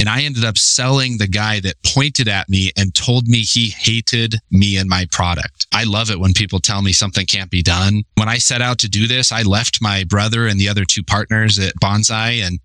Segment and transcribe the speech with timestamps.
[0.00, 3.68] And I ended up selling the guy that pointed at me and told me he
[3.68, 5.66] hated me and my product.
[5.72, 8.04] I love it when people tell me something can't be done.
[8.14, 11.02] When I set out to do this, I left my brother and the other two
[11.02, 12.60] partners at Banzai and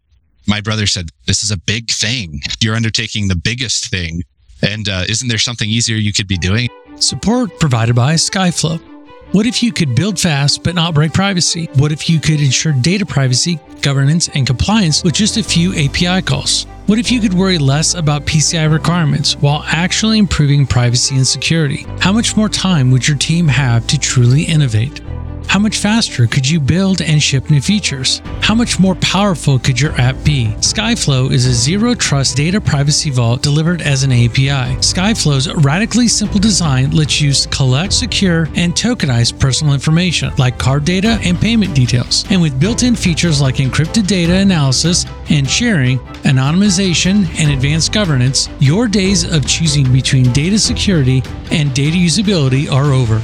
[0.48, 2.40] my brother said, this is a big thing.
[2.62, 4.22] You're undertaking the biggest thing.
[4.62, 6.70] And uh, isn't there something easier you could be doing?
[7.00, 8.95] Support provided by Skyflow.
[9.36, 11.68] What if you could build fast but not break privacy?
[11.74, 16.22] What if you could ensure data privacy, governance, and compliance with just a few API
[16.22, 16.64] calls?
[16.86, 21.86] What if you could worry less about PCI requirements while actually improving privacy and security?
[22.00, 25.02] How much more time would your team have to truly innovate?
[25.48, 28.22] How much faster could you build and ship new features?
[28.42, 30.48] How much more powerful could your app be?
[30.60, 34.76] Skyflow is a zero trust data privacy vault delivered as an API.
[34.82, 41.18] Skyflow's radically simple design lets you collect, secure, and tokenize personal information like card data
[41.24, 42.26] and payment details.
[42.30, 48.50] And with built in features like encrypted data analysis and sharing, anonymization, and advanced governance,
[48.60, 53.22] your days of choosing between data security and data usability are over.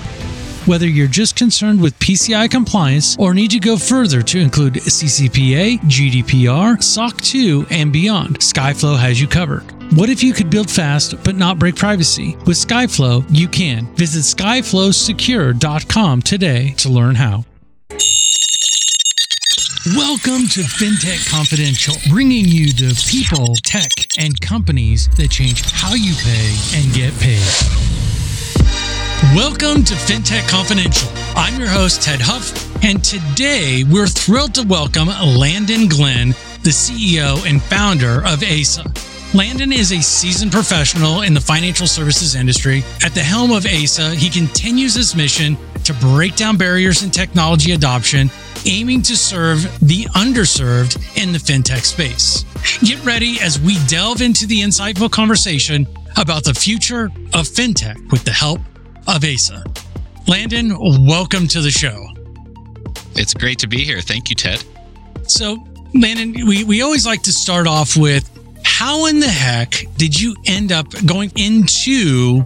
[0.68, 5.80] Whether you're just concerned with PCI compliance or need to go further to include CCPA,
[5.80, 9.64] GDPR, SOC 2, and beyond, Skyflow has you covered.
[9.94, 12.36] What if you could build fast but not break privacy?
[12.46, 13.88] With Skyflow, you can.
[13.96, 17.44] Visit skyflowsecure.com today to learn how.
[19.96, 23.90] Welcome to FinTech Confidential, bringing you the people, tech,
[24.20, 27.42] and companies that change how you pay and get paid.
[29.22, 31.08] Welcome to FinTech Confidential.
[31.38, 36.30] I'm your host, Ted Huff, and today we're thrilled to welcome Landon Glenn,
[36.64, 38.84] the CEO and founder of ASA.
[39.34, 42.84] Landon is a seasoned professional in the financial services industry.
[43.06, 47.72] At the helm of ASA, he continues his mission to break down barriers in technology
[47.72, 48.30] adoption,
[48.66, 52.44] aiming to serve the underserved in the fintech space.
[52.84, 58.26] Get ready as we delve into the insightful conversation about the future of fintech with
[58.26, 58.60] the help
[59.08, 59.64] of ASA.
[60.28, 62.08] Landon, welcome to the show.
[63.16, 64.02] It's great to be here.
[64.02, 64.64] Thank you, Ted.
[65.28, 65.58] So,
[65.94, 68.30] Landon, we, we always like to start off with
[68.64, 72.44] how in the heck did you end up going into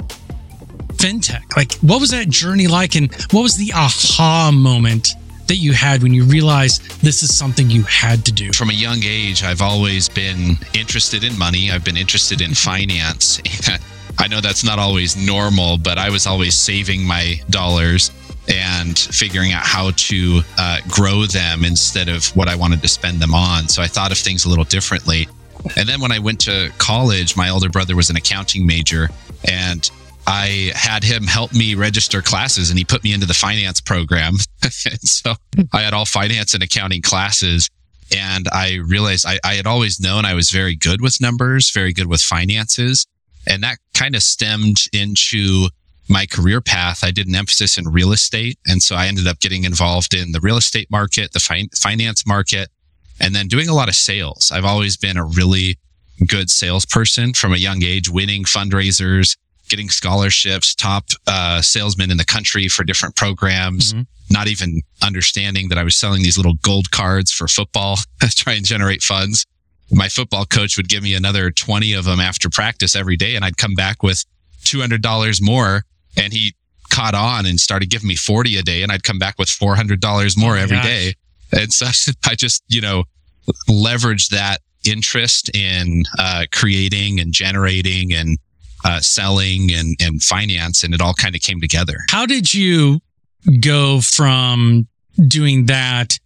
[0.93, 1.55] fintech?
[1.55, 2.95] Like, what was that journey like?
[2.95, 5.09] And what was the aha moment
[5.47, 8.51] that you had when you realized this is something you had to do?
[8.53, 13.41] From a young age, I've always been interested in money, I've been interested in finance.
[14.17, 18.11] I know that's not always normal, but I was always saving my dollars
[18.47, 23.19] and figuring out how to uh, grow them instead of what I wanted to spend
[23.19, 23.67] them on.
[23.67, 25.27] So I thought of things a little differently.
[25.75, 29.09] And then when I went to college, my older brother was an accounting major
[29.47, 29.89] and
[30.27, 34.35] I had him help me register classes and he put me into the finance program.
[34.63, 35.33] and so
[35.71, 37.69] I had all finance and accounting classes.
[38.15, 41.93] And I realized I, I had always known I was very good with numbers, very
[41.93, 43.07] good with finances.
[43.47, 45.69] And that kind of stemmed into
[46.07, 47.03] my career path.
[47.03, 48.59] I did an emphasis in real estate.
[48.67, 52.28] And so I ended up getting involved in the real estate market, the fi- finance
[52.28, 52.69] market,
[53.19, 54.51] and then doing a lot of sales.
[54.53, 55.79] I've always been a really
[56.28, 59.35] good salesperson from a young age, winning fundraisers,
[59.67, 64.03] getting scholarships, top uh, salesman in the country for different programs, mm-hmm.
[64.29, 68.53] not even understanding that I was selling these little gold cards for football to try
[68.53, 69.45] and generate funds
[69.91, 73.35] my football coach would give me another 20 of them after practice every day.
[73.35, 74.23] And I'd come back with
[74.63, 75.84] $200 more.
[76.18, 76.56] And he
[76.90, 78.84] caught on and started giving me 40 a day.
[78.84, 80.85] And I'd come back with $400 more oh every gosh.
[80.85, 81.13] day.
[81.51, 81.88] And so
[82.25, 83.03] I just, you know,
[83.69, 88.38] leveraged that interest in uh, creating and generating and
[88.84, 90.84] uh, selling and, and finance.
[90.84, 91.97] And it all kind of came together.
[92.09, 93.02] How did you
[93.59, 94.88] go from
[95.28, 96.19] doing that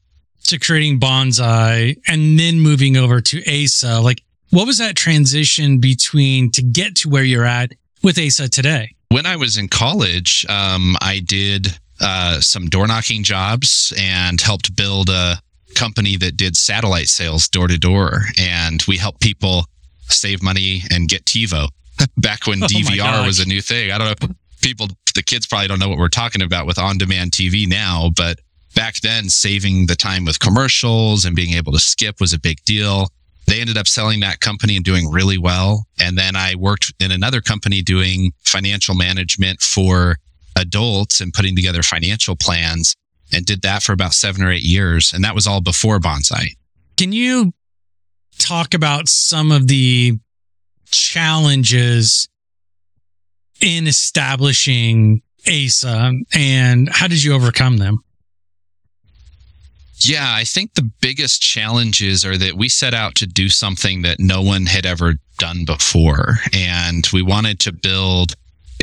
[0.50, 4.00] to creating Banzai and then moving over to ASA?
[4.02, 7.74] Like, what was that transition between to get to where you're at
[8.04, 8.96] with ASA today?
[9.10, 14.76] When I was in college, um, I did uh, some door knocking jobs and helped
[14.76, 15.40] build a
[15.76, 18.22] company that did satellite sales door to door.
[18.40, 19.66] And we helped people
[20.08, 21.70] save money and get TiVo
[22.18, 23.92] back when oh DVR was a new thing.
[23.92, 24.30] I don't know.
[24.62, 28.10] People, the kids probably don't know what we're talking about with on demand TV now,
[28.16, 28.40] but
[28.76, 32.64] back then saving the time with commercials and being able to skip was a big
[32.66, 33.10] deal.
[33.48, 35.88] They ended up selling that company and doing really well.
[36.00, 40.18] And then I worked in another company doing financial management for
[40.56, 42.96] adults and putting together financial plans
[43.34, 45.14] and did that for about seven or eight years.
[45.14, 46.50] And that was all before Banzai.
[46.98, 47.54] Can you
[48.38, 50.20] talk about some of the
[50.92, 52.28] challenges
[53.62, 58.04] in establishing ASA and how did you overcome them?
[60.02, 64.20] Yeah, I think the biggest challenges are that we set out to do something that
[64.20, 66.38] no one had ever done before.
[66.54, 68.34] And we wanted to build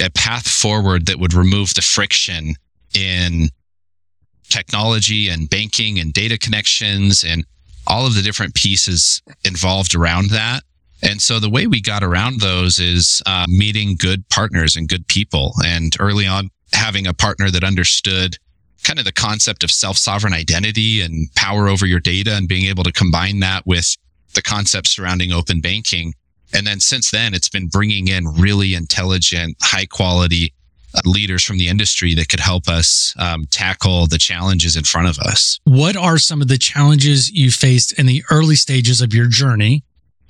[0.00, 2.54] a path forward that would remove the friction
[2.94, 3.48] in
[4.48, 7.44] technology and banking and data connections and
[7.86, 10.62] all of the different pieces involved around that.
[11.02, 15.06] And so the way we got around those is uh, meeting good partners and good
[15.08, 15.54] people.
[15.64, 18.36] And early on, having a partner that understood
[18.86, 22.66] kind of the concept of self sovereign identity and power over your data and being
[22.66, 23.96] able to combine that with
[24.34, 26.14] the concepts surrounding open banking.
[26.54, 30.54] And then since then, it's been bringing in really intelligent, high quality
[30.94, 35.08] uh, leaders from the industry that could help us um, tackle the challenges in front
[35.08, 35.58] of us.
[35.64, 39.82] What are some of the challenges you faced in the early stages of your journey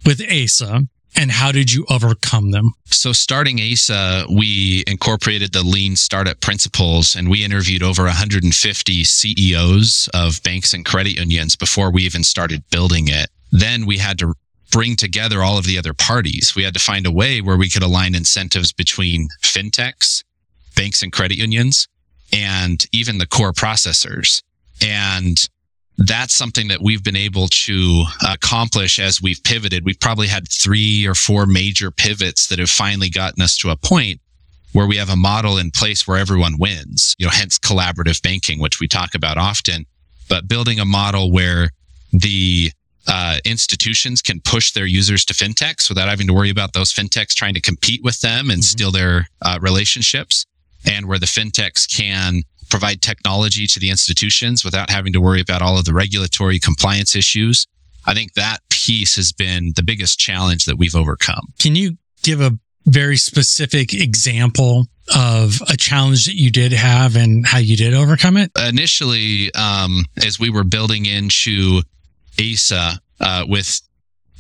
[0.07, 0.89] with ASA?
[1.17, 2.75] And how did you overcome them?
[2.87, 10.11] So, starting ASA, we incorporated the lean startup principles and we interviewed over 150 CEOs
[10.13, 13.31] of banks and credit unions before we even started building it.
[13.51, 14.35] Then we had to
[14.71, 16.53] bring together all of the other parties.
[16.55, 20.23] We had to find a way where we could align incentives between fintechs,
[20.75, 21.89] banks and credit unions,
[22.33, 24.43] and even the core processors.
[24.83, 25.49] And
[25.99, 29.85] that's something that we've been able to accomplish as we've pivoted.
[29.85, 33.77] We've probably had three or four major pivots that have finally gotten us to a
[33.77, 34.21] point
[34.73, 38.61] where we have a model in place where everyone wins, you know, hence collaborative banking,
[38.61, 39.87] which we talk about often,
[40.29, 41.71] but building a model where
[42.13, 42.71] the
[43.09, 47.35] uh, institutions can push their users to fintechs without having to worry about those fintechs
[47.35, 48.63] trying to compete with them and mm-hmm.
[48.63, 50.45] steal their uh, relationships
[50.85, 55.63] and where the fintechs can provide technology to the institutions without having to worry about
[55.63, 57.67] all of the regulatory compliance issues.
[58.07, 61.53] I think that piece has been the biggest challenge that we've overcome.
[61.59, 62.53] Can you give a
[62.87, 68.37] very specific example of a challenge that you did have and how you did overcome
[68.37, 68.53] it?
[68.69, 71.83] Initially, um, as we were building into
[72.41, 73.81] ASA uh, with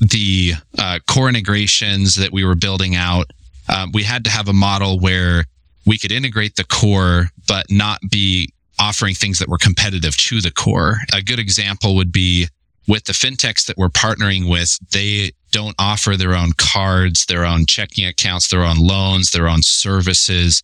[0.00, 3.31] the uh, core integrations that we were building out,
[3.69, 5.44] um, we had to have a model where
[5.87, 10.50] we could integrate the core, but not be offering things that were competitive to the
[10.50, 10.99] core.
[11.15, 12.49] A good example would be
[12.88, 17.67] with the fintechs that we're partnering with, they don't offer their own cards, their own
[17.67, 20.62] checking accounts, their own loans, their own services.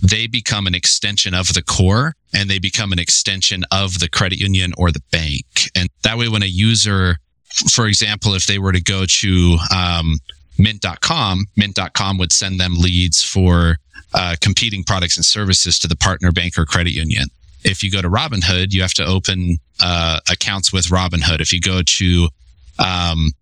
[0.00, 4.38] They become an extension of the core and they become an extension of the credit
[4.38, 5.70] union or the bank.
[5.74, 7.16] And that way, when a user,
[7.70, 10.18] for example, if they were to go to um,
[10.58, 13.78] mint.com, mint.com would send them leads for
[14.14, 17.28] uh, competing products and services to the partner bank or credit union.
[17.64, 21.40] If you go to Robinhood, you have to open uh, accounts with Robinhood.
[21.40, 22.28] If you go to,
[22.78, 23.32] um,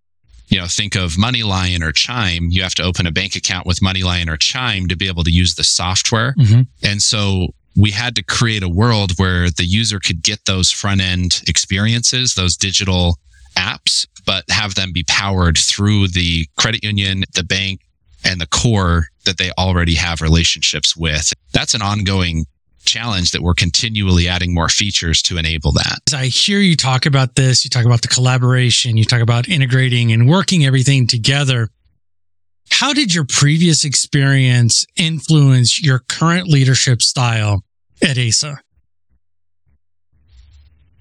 [0.49, 3.81] you know, think of MoneyLion or Chime, you have to open a bank account with
[3.81, 6.35] MoneyLion or Chime to be able to use the software.
[6.39, 6.63] Mm-hmm.
[6.83, 11.01] And so we had to create a world where the user could get those front
[11.01, 13.19] end experiences, those digital
[13.57, 17.81] apps, but have them be powered through the credit union, the bank,
[18.27, 21.33] and the core that they already have relationships with.
[21.53, 22.47] That's an ongoing
[22.85, 25.99] challenge that we're continually adding more features to enable that.
[26.09, 29.49] As I hear you talk about this, you talk about the collaboration, you talk about
[29.49, 31.69] integrating and working everything together.
[32.71, 37.63] How did your previous experience influence your current leadership style
[38.03, 38.61] at ASA?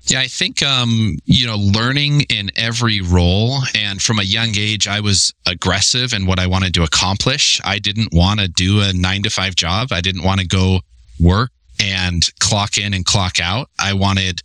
[0.08, 4.88] Yeah, I think um, you know, learning in every role, and from a young age,
[4.88, 7.60] I was aggressive in what I wanted to accomplish.
[7.66, 9.92] I didn't want to do a nine to five job.
[9.92, 10.82] I didn't want to go
[11.20, 13.70] work and clock in and clock out.
[13.80, 14.42] I wanted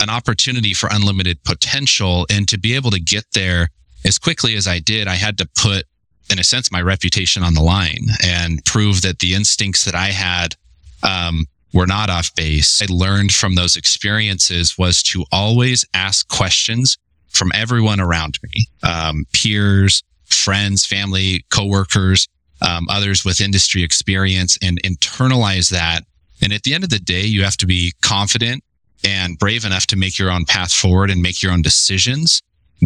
[0.00, 3.68] an opportunity for unlimited potential, and to be able to get there
[4.04, 5.84] as quickly as I did, I had to put,
[6.30, 10.08] in a sense, my reputation on the line and prove that the instincts that I
[10.08, 10.56] had
[11.02, 12.82] um, were not off base.
[12.82, 16.98] I learned from those experiences was to always ask questions
[17.28, 22.26] from everyone around me, um, peers, friends, family, coworkers,
[22.62, 26.02] um, others with industry experience and internalize that.
[26.42, 28.64] And at the end of the day, you have to be confident
[29.04, 32.42] and brave enough to make your own path forward and make your own decisions,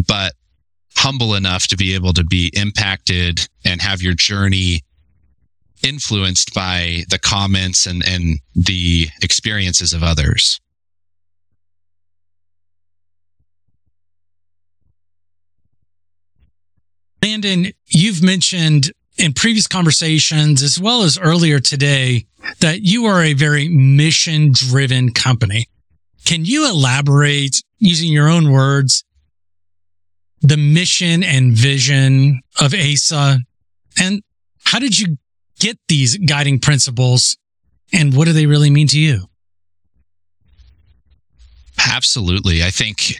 [0.07, 0.33] but
[0.95, 4.81] humble enough to be able to be impacted and have your journey
[5.83, 10.59] influenced by the comments and, and the experiences of others.
[17.21, 22.25] Landon, you've mentioned in previous conversations, as well as earlier today,
[22.59, 25.67] that you are a very mission driven company.
[26.25, 29.03] Can you elaborate using your own words,
[30.41, 33.39] the mission and vision of ASA?
[33.99, 34.21] And
[34.65, 35.17] how did you
[35.65, 37.37] get these guiding principles
[37.91, 39.25] and what do they really mean to you?
[41.87, 42.63] Absolutely.
[42.63, 43.15] I think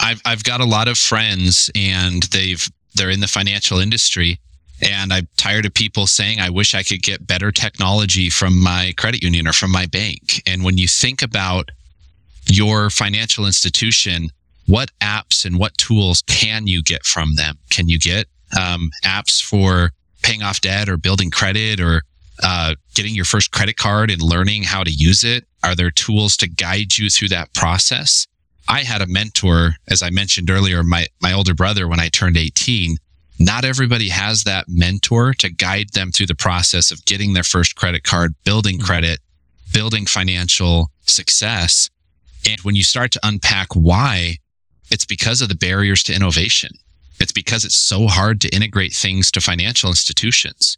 [0.00, 4.38] I've I've got a lot of friends and they've they're in the financial industry
[4.80, 8.92] and I'm tired of people saying I wish I could get better technology from my
[8.96, 10.42] credit union or from my bank.
[10.46, 11.70] And when you think about
[12.46, 14.30] your financial institution,
[14.66, 17.58] what apps and what tools can you get from them?
[17.70, 18.26] Can you get
[18.58, 19.92] um, apps for
[20.22, 22.02] paying off debt or building credit or
[22.42, 25.44] uh, getting your first credit card and learning how to use it?
[25.62, 28.26] Are there tools to guide you through that process?
[28.68, 32.36] I had a mentor, as I mentioned earlier, my, my older brother, when I turned
[32.36, 32.96] 18.
[33.38, 37.74] Not everybody has that mentor to guide them through the process of getting their first
[37.74, 38.86] credit card, building mm-hmm.
[38.86, 39.20] credit,
[39.72, 41.90] building financial success.
[42.48, 44.36] And when you start to unpack why,
[44.90, 46.70] it's because of the barriers to innovation.
[47.20, 50.76] It's because it's so hard to integrate things to financial institutions.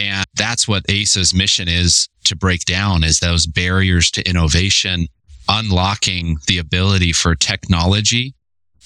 [0.00, 5.06] And that's what ASA's mission is to break down is those barriers to innovation,
[5.48, 8.34] unlocking the ability for technology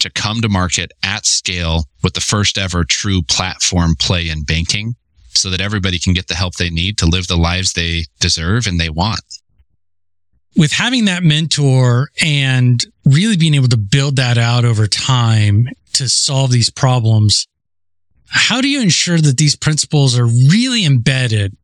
[0.00, 4.95] to come to market at scale with the first ever true platform play in banking
[5.31, 8.67] so that everybody can get the help they need to live the lives they deserve
[8.67, 9.21] and they want.
[10.57, 16.09] With having that mentor and really being able to build that out over time to
[16.09, 17.47] solve these problems,
[18.26, 21.57] how do you ensure that these principles are really embedded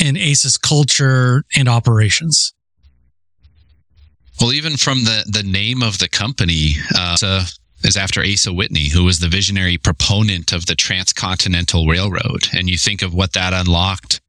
[0.00, 2.54] in ASA's culture and operations?
[4.40, 7.44] Well, even from the, the name of the company, uh,
[7.84, 12.48] is after Asa Whitney, who was the visionary proponent of the Transcontinental Railroad.
[12.52, 14.20] And you think of what that unlocked,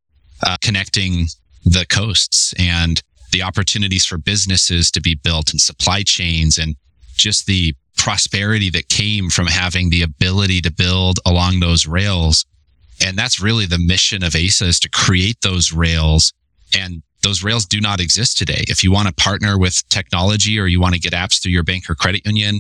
[0.46, 1.28] uh, connecting
[1.64, 3.02] the coasts and
[3.32, 6.76] the opportunities for businesses to be built and supply chains and
[7.16, 12.46] just the prosperity that came from having the ability to build along those rails.
[13.02, 16.34] And that's really the mission of ASA is to create those rails.
[16.78, 18.66] And those rails do not exist today.
[18.68, 21.64] If you want to partner with technology or you want to get apps through your
[21.64, 22.60] bank or credit union,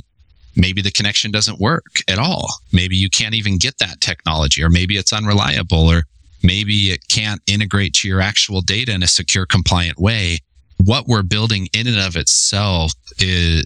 [0.56, 2.48] maybe the connection doesn't work at all.
[2.72, 6.04] Maybe you can't even get that technology, or maybe it's unreliable, or
[6.42, 10.40] maybe it can't integrate to your actual data in a secure, compliant way.
[10.78, 13.66] What we're building in and of itself is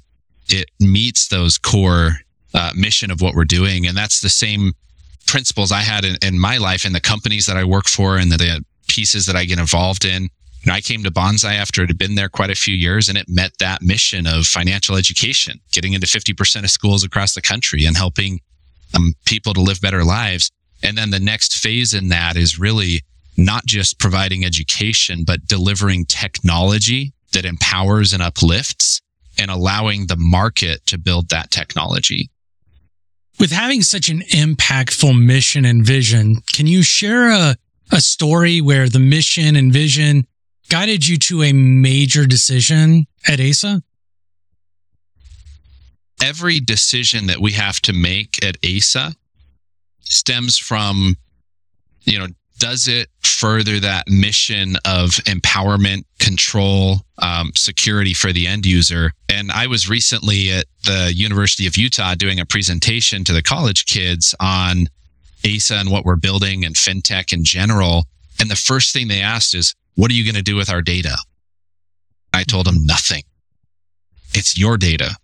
[0.50, 2.12] it meets those core
[2.54, 3.86] uh, mission of what we're doing.
[3.88, 4.74] And that's the same
[5.28, 8.32] principles I had in, in my life and the companies that I work for and
[8.32, 10.24] the, the pieces that I get involved in.
[10.24, 13.10] You know, I came to Banzai after it had been there quite a few years
[13.10, 17.42] and it met that mission of financial education, getting into 50% of schools across the
[17.42, 18.40] country and helping
[18.96, 20.50] um, people to live better lives.
[20.84, 23.02] And then the next phase in that is really
[23.38, 29.02] not just providing education, but delivering technology that empowers and uplifts
[29.38, 32.30] and allowing the market to build that technology.
[33.40, 37.56] With having such an impactful mission and vision, can you share a,
[37.92, 40.26] a story where the mission and vision
[40.70, 43.84] guided you to a major decision at ASA?
[46.22, 49.16] Every decision that we have to make at ASA
[50.02, 51.16] stems from,
[52.06, 52.28] you know,
[52.60, 59.12] does it further that mission of empowerment, control, um, security for the end user?
[59.30, 63.86] And I was recently at the University of Utah doing a presentation to the college
[63.86, 64.88] kids on
[65.46, 68.06] ASA and what we're building and fintech in general.
[68.40, 70.82] And the first thing they asked is, what are you going to do with our
[70.82, 71.18] data?
[72.34, 73.24] I told them nothing.
[74.34, 75.16] It's your data.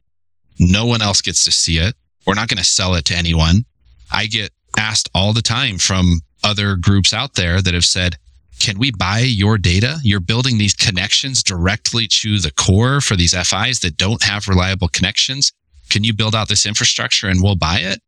[0.59, 1.95] No one else gets to see it.
[2.25, 3.65] We're not going to sell it to anyone.
[4.11, 8.17] I get asked all the time from other groups out there that have said,
[8.59, 9.97] can we buy your data?
[10.03, 14.87] You're building these connections directly to the core for these FIs that don't have reliable
[14.87, 15.51] connections.
[15.89, 17.99] Can you build out this infrastructure and we'll buy it?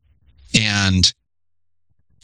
[0.54, 1.12] And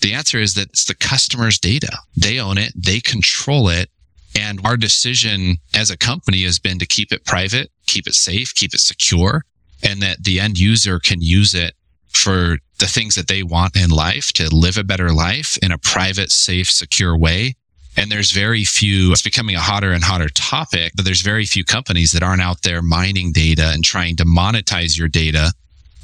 [0.02, 1.98] the answer is that it's the customer's data.
[2.16, 2.74] They own it.
[2.76, 3.90] They control it.
[4.36, 8.54] And our decision as a company has been to keep it private, keep it safe,
[8.56, 9.44] keep it secure,
[9.84, 11.76] and that the end user can use it
[12.14, 15.78] for the things that they want in life to live a better life in a
[15.78, 17.56] private, safe, secure way.
[17.96, 21.64] And there's very few, it's becoming a hotter and hotter topic, but there's very few
[21.64, 25.54] companies that aren't out there mining data and trying to monetize your data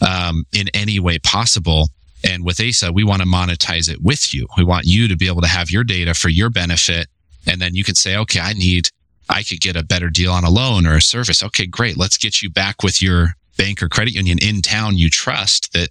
[0.08, 1.90] um, in any way possible.
[2.24, 4.48] And with ASA, we want to monetize it with you.
[4.58, 7.08] We want you to be able to have your data for your benefit.
[7.48, 8.90] And then you can say, okay, I need,
[9.30, 11.42] I could get a better deal on a loan or a service.
[11.42, 11.98] Okay, great.
[11.98, 15.90] Let's get you back with your bank or credit union in town you trust that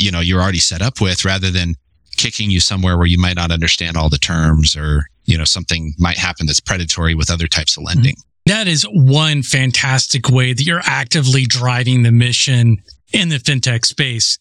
[0.00, 1.74] you know you're already set up with rather than
[2.16, 5.94] kicking you somewhere where you might not understand all the terms or you know something
[5.98, 8.16] might happen that's predatory with other types of lending.
[8.46, 12.78] That is one fantastic way that you're actively driving the mission
[13.12, 14.38] in the fintech space.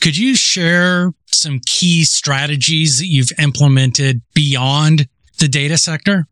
[0.00, 6.26] Could you share some key strategies that you've implemented beyond the data sector?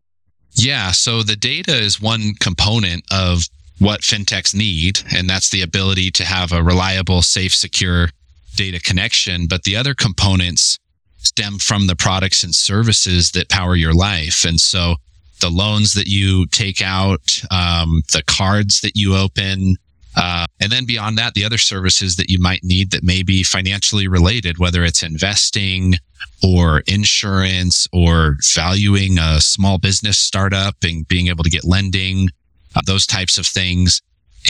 [0.53, 3.43] Yeah so the data is one component of
[3.79, 8.09] what fintechs need, and that's the ability to have a reliable, safe, secure
[8.57, 9.47] data connection.
[9.47, 10.77] But the other components
[11.17, 14.45] stem from the products and services that power your life.
[14.45, 14.95] And so
[15.39, 19.75] the loans that you take out, um, the cards that you open,
[20.15, 23.43] uh, and then beyond that, the other services that you might need that may be
[23.43, 25.95] financially related, whether it's investing
[26.43, 32.29] or insurance or valuing a small business startup and being able to get lending,
[32.75, 34.01] uh, those types of things.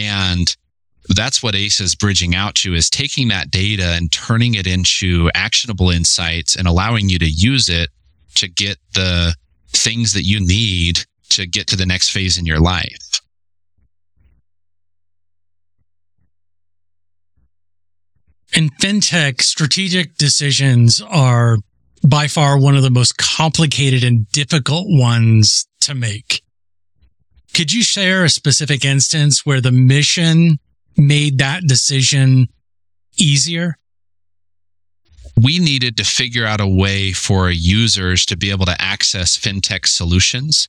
[0.02, 0.56] And
[1.16, 5.32] that's what ASA is bridging out to is taking that data and turning it into
[5.34, 7.90] actionable insights and allowing you to use it
[8.36, 9.36] to get the
[9.70, 11.00] things that you need
[11.30, 13.22] to get to the next phase in your life.
[18.54, 21.58] In fintech, strategic decisions are
[22.06, 26.42] by far one of the most complicated and difficult ones to make.
[27.54, 30.60] Could you share a specific instance where the mission
[30.98, 32.48] made that decision
[33.18, 33.78] easier?
[35.40, 39.86] We needed to figure out a way for users to be able to access fintech
[39.86, 40.68] solutions.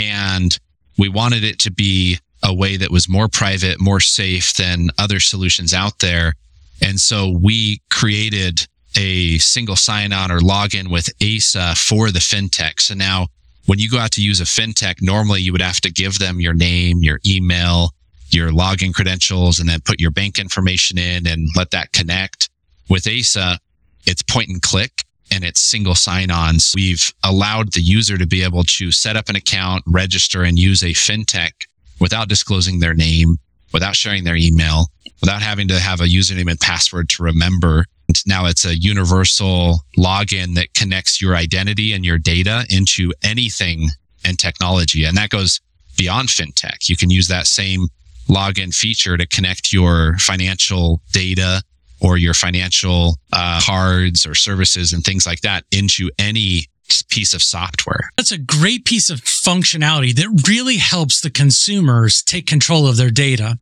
[0.00, 0.56] And
[0.98, 5.18] we wanted it to be a way that was more private, more safe than other
[5.18, 6.34] solutions out there.
[6.80, 8.66] And so we created
[8.96, 12.80] a single sign on or login with ASA for the fintech.
[12.80, 13.28] So now
[13.66, 16.40] when you go out to use a fintech, normally you would have to give them
[16.40, 17.90] your name, your email,
[18.34, 22.48] your login credentials, and then put your bank information in and let that connect.
[22.88, 23.58] With ASA,
[24.06, 26.72] it's point and click and it's single sign ons.
[26.74, 30.82] We've allowed the user to be able to set up an account, register and use
[30.82, 31.52] a fintech
[32.00, 33.38] without disclosing their name,
[33.72, 34.86] without sharing their email,
[35.20, 37.86] without having to have a username and password to remember.
[38.26, 43.88] Now it's a universal login that connects your identity and your data into anything
[44.24, 45.04] and technology.
[45.04, 45.60] And that goes
[45.96, 46.88] beyond fintech.
[46.88, 47.88] You can use that same
[48.28, 51.62] login feature to connect your financial data
[52.00, 56.66] or your financial uh, cards or services and things like that into any
[57.08, 58.10] piece of software.
[58.16, 63.10] That's a great piece of functionality that really helps the consumers take control of their
[63.10, 63.58] data.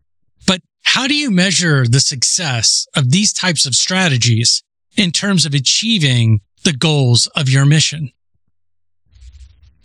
[0.47, 4.63] But how do you measure the success of these types of strategies
[4.97, 8.13] in terms of achieving the goals of your mission?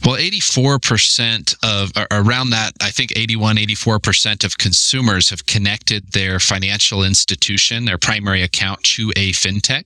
[0.06, 7.04] Well, 84% of around that, I think 81, 84% of consumers have connected their financial
[7.04, 9.86] institution, their primary account to a fintech,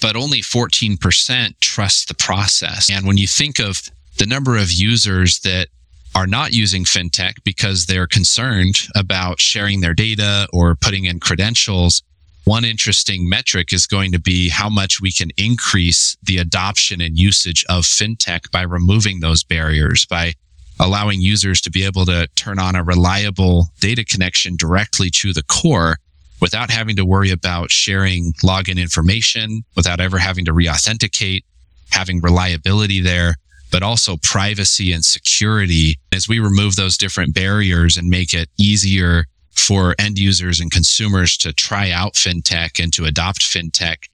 [0.00, 2.90] but only 14% trust the process.
[2.90, 3.82] And when you think of
[4.18, 5.68] the number of users that
[6.14, 12.02] are not using fintech because they're concerned about sharing their data or putting in credentials,
[12.44, 17.18] one interesting metric is going to be how much we can increase the adoption and
[17.18, 20.34] usage of fintech by removing those barriers, by
[20.78, 25.42] allowing users to be able to turn on a reliable data connection directly to the
[25.44, 25.96] core
[26.40, 31.44] without having to worry about sharing login information, without ever having to re-authenticate,
[31.90, 33.36] having reliability there,
[33.70, 35.98] but also privacy and security.
[36.12, 39.26] As we remove those different barriers and make it easier
[39.58, 44.08] for end users and consumers to try out fintech and to adopt fintech.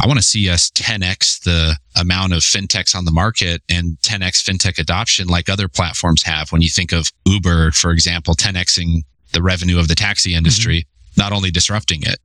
[0.00, 4.44] I want to see us 10x the amount of fintechs on the market and 10x
[4.44, 6.52] fintech adoption like other platforms have.
[6.52, 11.20] When you think of Uber, for example, 10xing the revenue of the taxi industry, mm-hmm.
[11.20, 12.18] not only disrupting it.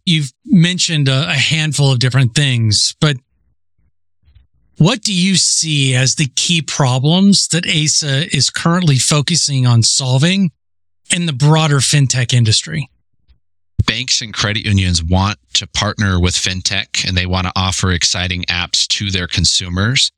[0.04, 3.16] You've mentioned a, a handful of different things, but
[4.78, 10.50] what do you see as the key problems that ASA is currently focusing on solving
[11.12, 12.88] in the broader fintech industry?
[13.86, 18.42] Banks and credit unions want to partner with fintech and they want to offer exciting
[18.44, 20.10] apps to their consumers.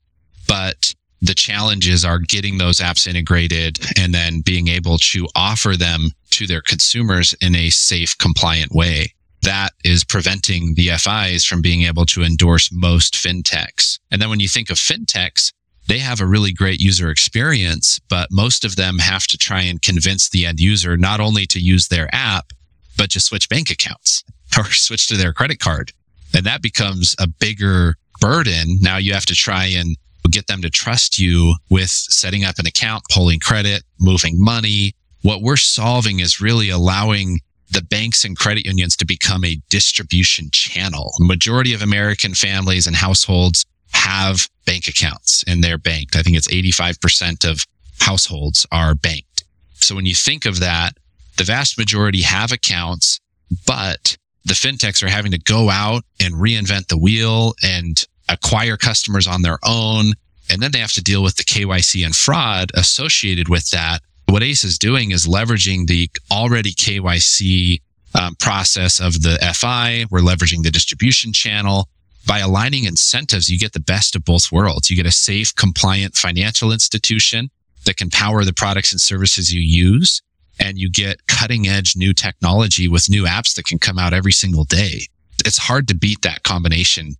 [0.47, 6.11] But the challenges are getting those apps integrated and then being able to offer them
[6.31, 9.13] to their consumers in a safe, compliant way.
[9.41, 13.99] That is preventing the FIs from being able to endorse most fintechs.
[14.11, 15.51] And then when you think of fintechs,
[15.87, 19.81] they have a really great user experience, but most of them have to try and
[19.81, 22.51] convince the end user not only to use their app,
[22.97, 24.23] but to switch bank accounts
[24.57, 25.91] or switch to their credit card.
[26.33, 28.77] And that becomes a bigger burden.
[28.81, 29.95] Now you have to try and
[30.31, 34.93] get them to trust you with setting up an account, pulling credit, moving money.
[35.21, 37.39] What we're solving is really allowing
[37.71, 41.13] the banks and credit unions to become a distribution channel.
[41.19, 46.15] The majority of American families and households have bank accounts and they're banked.
[46.15, 47.65] I think it's 85% of
[47.99, 49.43] households are banked.
[49.75, 50.97] So when you think of that,
[51.37, 53.19] the vast majority have accounts,
[53.65, 59.27] but the fintechs are having to go out and reinvent the wheel and acquire customers
[59.27, 60.13] on their own.
[60.49, 64.01] And then they have to deal with the KYC and fraud associated with that.
[64.27, 67.81] What ASA is doing is leveraging the already KYC
[68.13, 70.05] um, process of the FI.
[70.09, 71.89] We're leveraging the distribution channel.
[72.27, 74.89] By aligning incentives, you get the best of both worlds.
[74.89, 77.51] You get a safe, compliant financial institution
[77.85, 80.21] that can power the products and services you use.
[80.59, 84.31] And you get cutting edge new technology with new apps that can come out every
[84.31, 85.07] single day.
[85.45, 87.15] It's hard to beat that combination.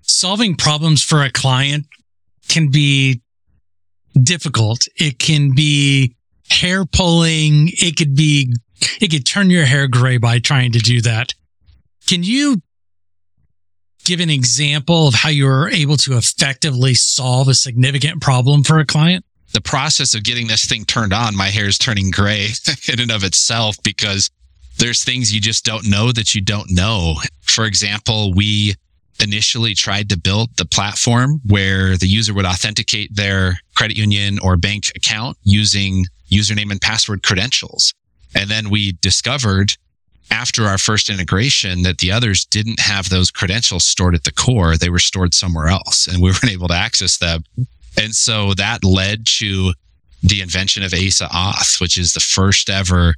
[0.00, 1.86] Solving problems for a client
[2.48, 3.20] can be
[4.20, 4.88] difficult.
[4.96, 6.16] It can be
[6.48, 7.68] hair pulling.
[7.74, 8.52] It could be,
[9.00, 11.32] it could turn your hair gray by trying to do that.
[12.10, 12.60] Can you
[14.04, 18.80] give an example of how you were able to effectively solve a significant problem for
[18.80, 19.24] a client?
[19.52, 22.48] The process of getting this thing turned on, my hair is turning gray
[22.92, 24.28] in and of itself because
[24.78, 27.14] there's things you just don't know that you don't know.
[27.42, 28.74] For example, we
[29.20, 34.56] initially tried to build the platform where the user would authenticate their credit union or
[34.56, 37.94] bank account using username and password credentials.
[38.34, 39.76] And then we discovered
[40.30, 44.76] after our first integration that the others didn't have those credentials stored at the core.
[44.76, 47.44] They were stored somewhere else and we weren't able to access them.
[48.00, 49.72] And so that led to
[50.22, 53.14] the invention of ASA Auth, which is the first ever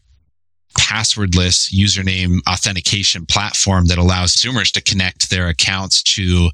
[0.79, 6.51] passwordless username authentication platform that allows consumers to connect their accounts to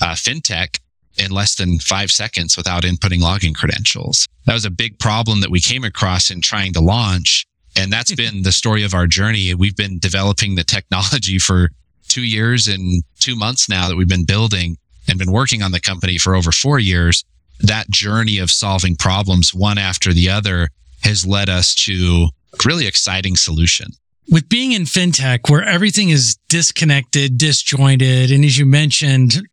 [0.00, 0.78] uh, fintech
[1.16, 4.26] in less than five seconds without inputting login credentials.
[4.46, 7.46] That was a big problem that we came across in trying to launch.
[7.76, 8.16] And that's hmm.
[8.16, 9.54] been the story of our journey.
[9.54, 11.70] We've been developing the technology for
[12.08, 14.76] two years and two months now that we've been building
[15.08, 17.24] and been working on the company for over four years.
[17.60, 20.68] That journey of solving problems one after the other
[21.04, 22.28] has led us to
[22.64, 23.88] really exciting solution.
[24.30, 29.48] With being in fintech where everything is disconnected, disjointed, and as you mentioned,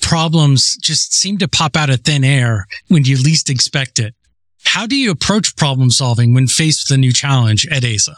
[0.00, 4.14] problems just seem to pop out of thin air when you least expect it.
[4.64, 8.16] How do you approach problem solving when faced with a new challenge at ASA?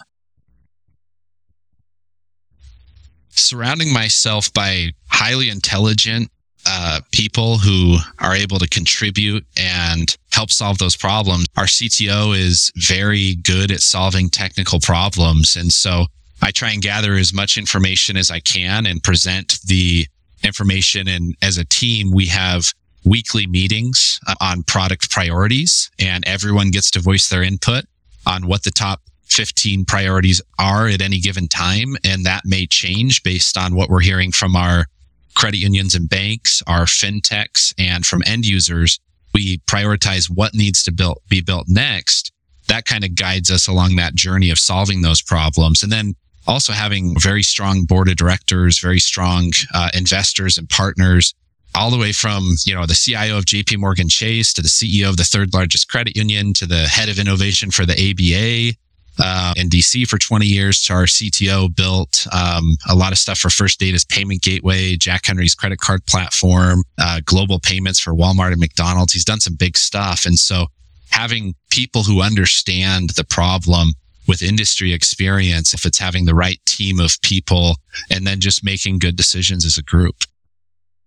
[3.30, 6.30] Surrounding myself by highly intelligent
[6.66, 11.46] uh, people who are able to contribute and help solve those problems.
[11.56, 15.56] Our CTO is very good at solving technical problems.
[15.56, 16.06] And so
[16.42, 20.06] I try and gather as much information as I can and present the
[20.44, 21.08] information.
[21.08, 22.72] And as a team, we have
[23.04, 27.84] weekly meetings uh, on product priorities and everyone gets to voice their input
[28.26, 31.96] on what the top 15 priorities are at any given time.
[32.04, 34.86] And that may change based on what we're hearing from our
[35.34, 38.98] credit unions and banks, our fintechs, and from end users,
[39.34, 42.32] we prioritize what needs to build, be built next.
[42.66, 45.82] That kind of guides us along that journey of solving those problems.
[45.82, 46.14] And then
[46.46, 51.34] also having very strong board of directors, very strong uh, investors and partners,
[51.74, 55.08] all the way from, you know, the CIO of JP Morgan Chase to the CEO
[55.08, 58.76] of the third largest credit union to the head of innovation for the ABA
[59.20, 63.38] uh, in DC for 20 years to our CTO built um, a lot of stuff
[63.38, 68.52] for First Data's payment gateway, Jack Henry's credit card platform, uh, global payments for Walmart
[68.52, 69.12] and McDonald's.
[69.12, 70.24] He's done some big stuff.
[70.24, 70.66] And so
[71.10, 73.88] having people who understand the problem
[74.26, 77.76] with industry experience, if it's having the right team of people
[78.10, 80.16] and then just making good decisions as a group.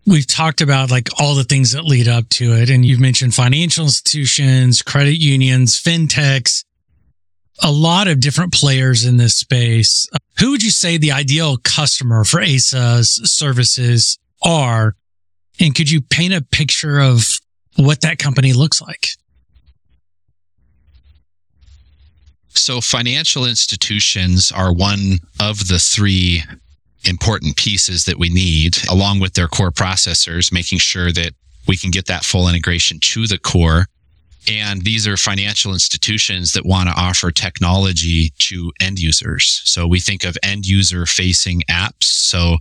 [0.06, 2.70] We've talked about like all the things that lead up to it.
[2.70, 6.64] And you've mentioned financial institutions, credit unions, fintechs
[7.62, 10.08] a lot of different players in this space.
[10.40, 14.96] Who would you say the ideal customer for ASA's services are?
[15.60, 17.28] And could you paint a picture of
[17.76, 19.10] what that company looks like?
[22.54, 26.44] So, financial institutions are one of the three
[27.06, 31.32] important pieces that we need, along with their core processors, making sure that
[31.68, 33.88] we can get that full integration to the core
[34.50, 39.62] and these are financial institutions that want to offer technology to end users.
[39.66, 42.04] So we think of end user facing apps.
[42.04, 42.58] So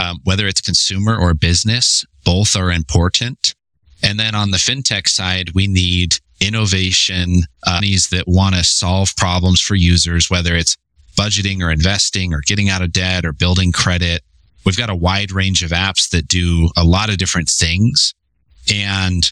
[0.00, 3.54] um, whether it's consumer or business, both are important.
[4.02, 9.60] And then on the fintech side, we need innovation companies that want to solve problems
[9.60, 10.76] for users, whether it's
[11.18, 14.22] budgeting or investing or getting out of debt or building credit.
[14.64, 18.14] We've got a wide range of apps that do a lot of different things.
[18.72, 19.30] And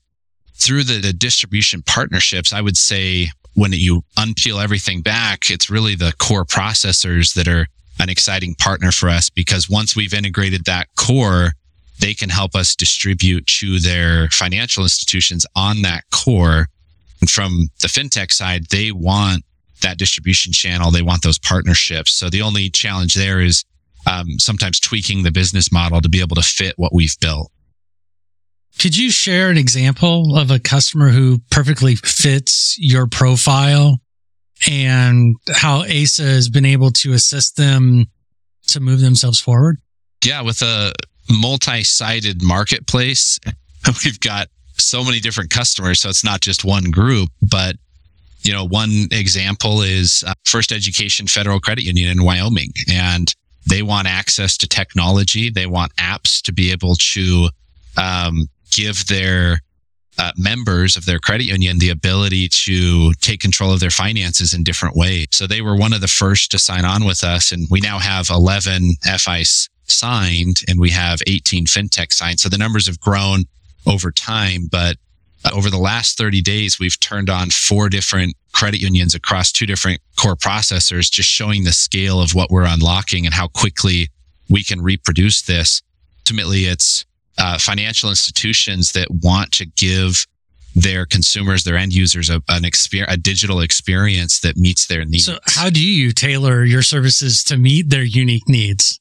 [0.55, 5.95] through the, the distribution partnerships, I would say when you unpeel everything back, it's really
[5.95, 7.67] the core processors that are
[7.99, 11.53] an exciting partner for us because once we've integrated that core,
[12.01, 16.69] they can help us distribute to their financial institutions on that core.
[17.21, 19.45] And from the fintech side, they want
[19.83, 20.91] that distribution channel.
[20.91, 22.13] They want those partnerships.
[22.13, 23.65] So the only challenge there is
[24.07, 27.51] um, sometimes tweaking the business model to be able to fit what we've built.
[28.79, 34.01] Could you share an example of a customer who perfectly fits your profile
[34.69, 38.07] and how ASA has been able to assist them
[38.69, 39.79] to move themselves forward?
[40.25, 40.93] Yeah, with a
[41.31, 43.39] multi sided marketplace,
[44.05, 46.01] we've got so many different customers.
[46.01, 47.77] So it's not just one group, but
[48.47, 53.35] you know, one example is uh, First Education Federal Credit Union in Wyoming, and
[53.69, 55.51] they want access to technology.
[55.51, 57.49] They want apps to be able to
[57.97, 59.63] um, give their
[60.19, 64.63] uh, members of their credit union the ability to take control of their finances in
[64.63, 65.27] different ways.
[65.33, 67.99] So they were one of the first to sign on with us, and we now
[67.99, 72.39] have 11 FIs signed, and we have 18 fintech signed.
[72.39, 73.45] So the numbers have grown
[73.87, 74.97] over time, but
[75.53, 80.01] over the last 30 days, we've turned on four different credit unions across two different
[80.17, 84.09] core processors, just showing the scale of what we're unlocking and how quickly
[84.49, 85.83] we can reproduce this.
[86.21, 87.05] Ultimately, it's
[87.39, 90.27] uh, financial institutions that want to give
[90.75, 95.25] their consumers, their end users, a, an experience, a digital experience that meets their needs.
[95.27, 99.01] So, how do you tailor your services to meet their unique needs?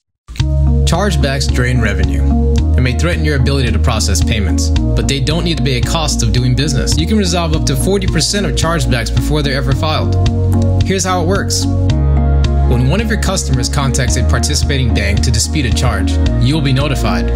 [0.85, 2.54] Chargebacks drain revenue and
[2.85, 6.21] may threaten your ability to process payments, but they don't need to be a cost
[6.21, 6.95] of doing business.
[6.95, 10.83] You can resolve up to 40% of chargebacks before they're ever filed.
[10.83, 11.65] Here's how it works.
[11.65, 16.11] When one of your customers contacts a participating bank to dispute a charge,
[16.43, 17.35] you'll be notified.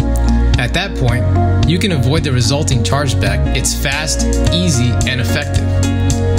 [0.60, 3.58] At that point, you can avoid the resulting chargeback.
[3.58, 5.66] It's fast, easy, and effective.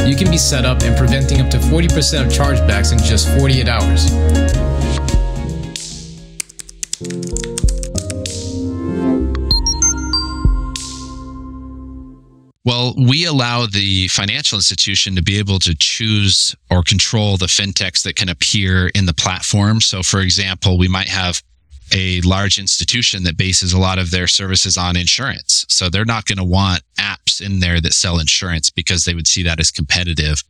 [0.09, 3.66] You can be set up and preventing up to 40% of chargebacks in just 48
[3.66, 4.07] hours.
[12.64, 18.03] Well, we allow the financial institution to be able to choose or control the fintechs
[18.03, 19.81] that can appear in the platform.
[19.81, 21.42] So, for example, we might have
[21.92, 25.64] a large institution that bases a lot of their services on insurance.
[25.68, 29.27] So they're not going to want apps in there that sell insurance because they would
[29.27, 30.42] see that as competitive.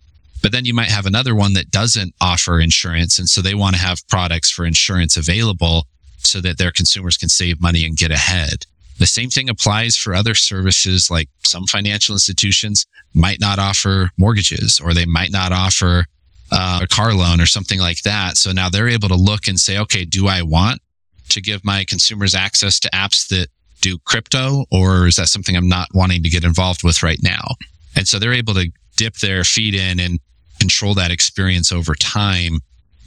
[0.42, 3.18] But then you might have another one that doesn't offer insurance.
[3.18, 5.87] And so they want to have products for insurance available
[6.18, 8.66] so that their consumers can save money and get ahead.
[9.00, 14.78] The same thing applies for other services like some financial institutions might not offer mortgages
[14.78, 16.04] or they might not offer
[16.52, 18.36] uh, a car loan or something like that.
[18.36, 20.82] So now they're able to look and say, okay, do I want
[21.30, 23.48] to give my consumers access to apps that
[23.80, 27.54] do crypto, or is that something I'm not wanting to get involved with right now?
[27.96, 30.20] And so they're able to dip their feet in and
[30.60, 32.58] control that experience over time.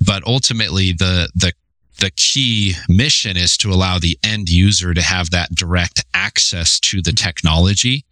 [0.04, 1.54] But ultimately, the the
[2.04, 7.02] the key mission is to allow the end user to have that direct access to
[7.02, 8.04] the technology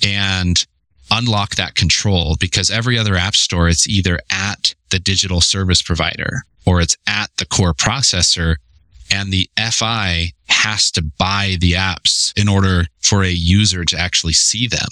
[0.00, 0.64] and
[1.10, 6.42] unlock that control because every other app store it's either at the digital service provider
[6.66, 8.54] or it's at the core processor
[9.10, 14.34] and the FI has to buy the apps in order for a user to actually
[14.34, 14.88] see them.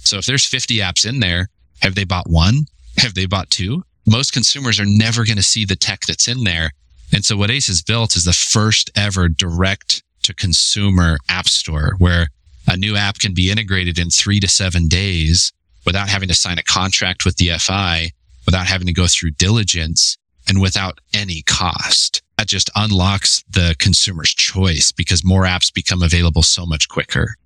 [0.00, 1.48] So if there's 50 apps in there,
[1.80, 2.66] have they bought one?
[2.98, 3.82] Have they bought two?
[4.06, 6.72] Most consumers are never going to see the tech that's in there.
[7.14, 11.94] And so what ASA has built is the first ever direct to consumer app store
[11.98, 12.28] where
[12.66, 15.52] a new app can be integrated in three to seven days
[15.86, 18.10] without having to sign a contract with the FI,
[18.46, 20.16] without having to go through diligence
[20.48, 26.42] and without any cost that just unlocks the consumer's choice because more apps become available
[26.42, 27.36] so much quicker.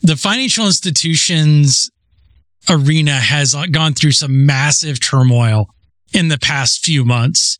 [0.00, 1.90] The financial institutions
[2.68, 5.68] arena has gone through some massive turmoil
[6.12, 7.58] in the past few months.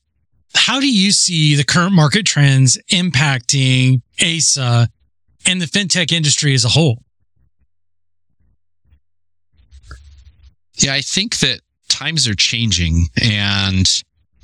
[0.55, 4.89] How do you see the current market trends impacting ASA
[5.47, 7.03] and the fintech industry as a whole?
[10.77, 13.87] Yeah, I think that times are changing and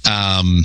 [0.09, 0.64] um,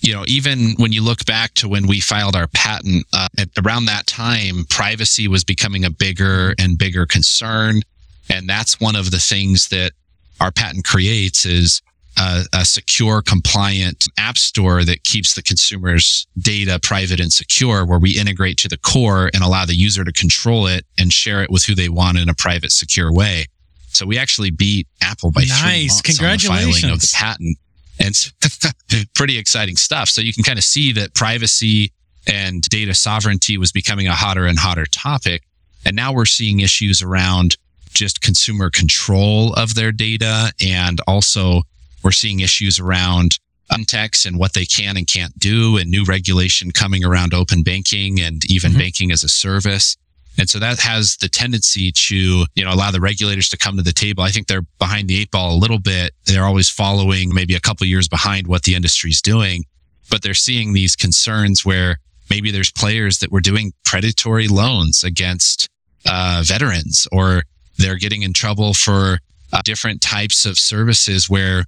[0.00, 3.28] you know, even when you look back to when we filed our patent, uh,
[3.64, 7.80] around that time, privacy was becoming a bigger and bigger concern.
[8.28, 9.92] And that's one of the things that
[10.40, 11.80] our patent creates is
[12.18, 17.98] a, a, secure, compliant app store that keeps the consumer's data private and secure, where
[17.98, 21.50] we integrate to the core and allow the user to control it and share it
[21.50, 23.46] with who they want in a private, secure way.
[23.88, 25.60] So we actually beat Apple by nice.
[25.60, 26.50] three months Congratulations.
[26.50, 27.58] on the filing of the patent
[27.98, 30.08] and pretty exciting stuff.
[30.08, 31.92] So you can kind of see that privacy
[32.26, 35.42] and data sovereignty was becoming a hotter and hotter topic.
[35.84, 37.56] And now we're seeing issues around
[37.94, 40.52] just consumer control of their data.
[40.64, 41.62] And also
[42.06, 43.36] we're seeing issues around
[43.68, 48.20] context and what they can and can't do and new regulation coming around open banking
[48.20, 48.78] and even mm-hmm.
[48.78, 49.96] banking as a service.
[50.38, 53.82] And so that has the tendency to, you know, allow the regulators to come to
[53.82, 54.22] the table.
[54.22, 56.12] I think they're behind the eight ball a little bit.
[56.26, 59.64] They're always following maybe a couple years behind what the industry's doing,
[60.08, 61.98] but they're seeing these concerns where
[62.30, 65.68] maybe there's players that were doing predatory loans against
[66.08, 67.42] uh, veterans or
[67.78, 69.18] they're getting in trouble for
[69.52, 71.64] uh, different types of services where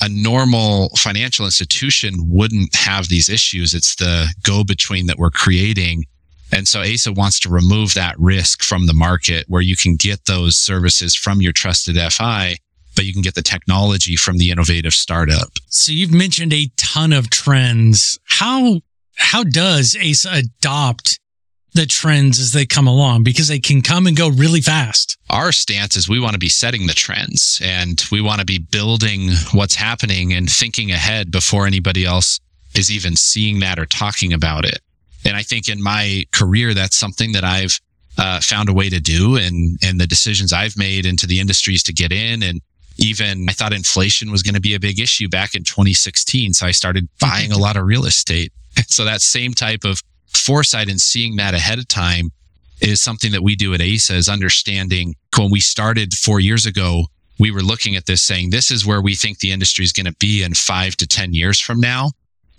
[0.00, 3.74] a normal financial institution wouldn't have these issues.
[3.74, 6.04] It's the go between that we're creating.
[6.52, 10.24] And so ASA wants to remove that risk from the market where you can get
[10.24, 12.56] those services from your trusted FI,
[12.96, 15.50] but you can get the technology from the innovative startup.
[15.68, 18.18] So you've mentioned a ton of trends.
[18.24, 18.80] How,
[19.16, 21.20] how does ASA adopt
[21.78, 23.22] the trends as they come along?
[23.22, 26.48] Because they can come and go really fast our stance is we want to be
[26.48, 31.66] setting the trends and we want to be building what's happening and thinking ahead before
[31.66, 32.40] anybody else
[32.74, 34.78] is even seeing that or talking about it.
[35.24, 37.78] And I think in my career, that's something that I've
[38.16, 41.82] uh, found a way to do and, and the decisions I've made into the industries
[41.84, 42.42] to get in.
[42.42, 42.62] And
[42.96, 46.54] even I thought inflation was going to be a big issue back in 2016.
[46.54, 48.52] So I started buying a lot of real estate.
[48.86, 52.30] So that same type of foresight and seeing that ahead of time
[52.80, 57.06] is something that we do at ASA is understanding when we started four years ago,
[57.38, 60.06] we were looking at this saying, this is where we think the industry is going
[60.06, 62.10] to be in five to 10 years from now.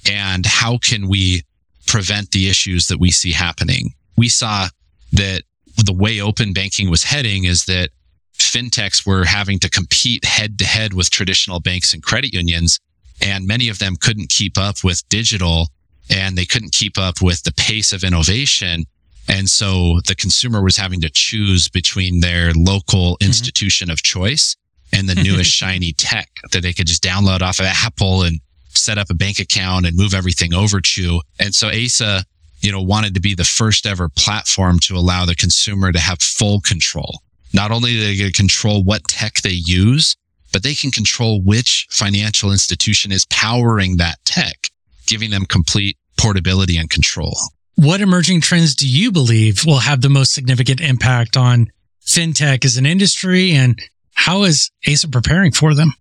[0.09, 1.43] And how can we
[1.87, 3.93] prevent the issues that we see happening?
[4.17, 4.69] We saw
[5.11, 5.43] that
[5.77, 7.89] the way open banking was heading is that
[8.37, 12.79] fintechs were having to compete head to head with traditional banks and credit unions.
[13.21, 15.67] And many of them couldn't keep up with digital
[16.09, 18.85] and they couldn't keep up with the pace of innovation.
[19.27, 23.27] And so the consumer was having to choose between their local mm-hmm.
[23.27, 24.55] institution of choice
[24.91, 28.97] and the newest shiny tech that they could just download off of Apple and set
[28.97, 31.21] up a bank account and move everything over to.
[31.39, 32.23] And so ASA,
[32.61, 36.21] you know, wanted to be the first ever platform to allow the consumer to have
[36.21, 37.21] full control.
[37.53, 40.15] Not only do they get to control what tech they use,
[40.51, 44.57] but they can control which financial institution is powering that tech,
[45.05, 47.35] giving them complete portability and control.
[47.75, 51.71] What emerging trends do you believe will have the most significant impact on
[52.05, 53.79] fintech as an industry and
[54.15, 55.93] how is ASA preparing for them?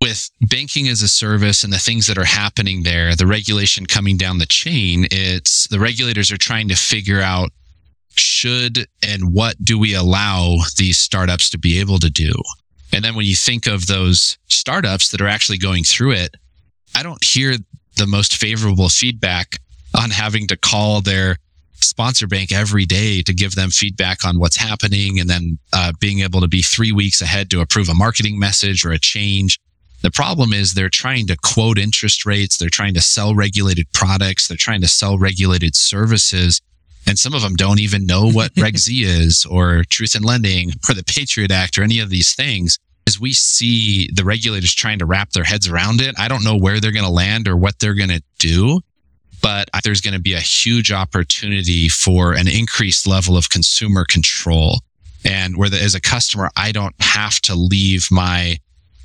[0.00, 4.16] With banking as a service and the things that are happening there, the regulation coming
[4.16, 7.50] down the chain, it's the regulators are trying to figure out
[8.14, 12.32] should and what do we allow these startups to be able to do?
[12.92, 16.36] And then when you think of those startups that are actually going through it,
[16.94, 17.56] I don't hear
[17.98, 19.60] the most favorable feedback
[19.94, 21.36] on having to call their
[21.80, 26.20] sponsor bank every day to give them feedback on what's happening and then uh, being
[26.20, 29.58] able to be three weeks ahead to approve a marketing message or a change.
[30.02, 32.56] The problem is they're trying to quote interest rates.
[32.56, 34.46] They're trying to sell regulated products.
[34.46, 36.60] They're trying to sell regulated services.
[37.06, 40.72] And some of them don't even know what Reg Z is or Truth in Lending
[40.88, 42.78] or the Patriot Act or any of these things.
[43.08, 46.58] As we see the regulators trying to wrap their heads around it, I don't know
[46.58, 48.82] where they're going to land or what they're going to do
[49.40, 54.80] but there's going to be a huge opportunity for an increased level of consumer control.
[55.24, 58.58] And where the, as a customer, I don't have to leave my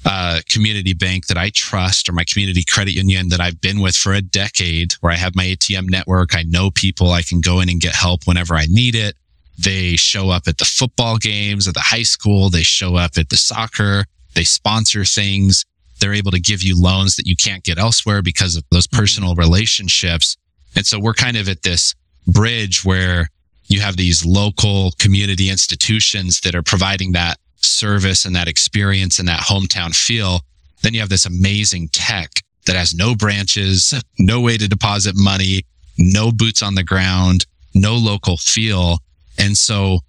[0.06, 3.96] uh, community bank that I trust or my community credit union that I've been with
[3.96, 6.36] for a decade, where I have my ATM network.
[6.36, 7.12] I know people.
[7.12, 9.16] I can go in and get help whenever I need it.
[9.58, 12.50] They show up at the football games at the high school.
[12.50, 14.06] They show up at the soccer.
[14.34, 15.66] They sponsor things
[16.04, 19.00] they're able to give you loans that you can't get elsewhere because of those mm-hmm.
[19.00, 20.36] personal relationships.
[20.76, 21.96] And so we're kind of at this
[22.28, 23.30] bridge where
[23.68, 29.30] you have these local community institutions that are providing that service and that experience and
[29.30, 30.42] that hometown feel.
[30.82, 32.30] Then you have this amazing tech
[32.66, 35.62] that has no branches, no way to deposit money,
[35.98, 39.00] no boots on the ground, no local feel.
[39.44, 40.00] And so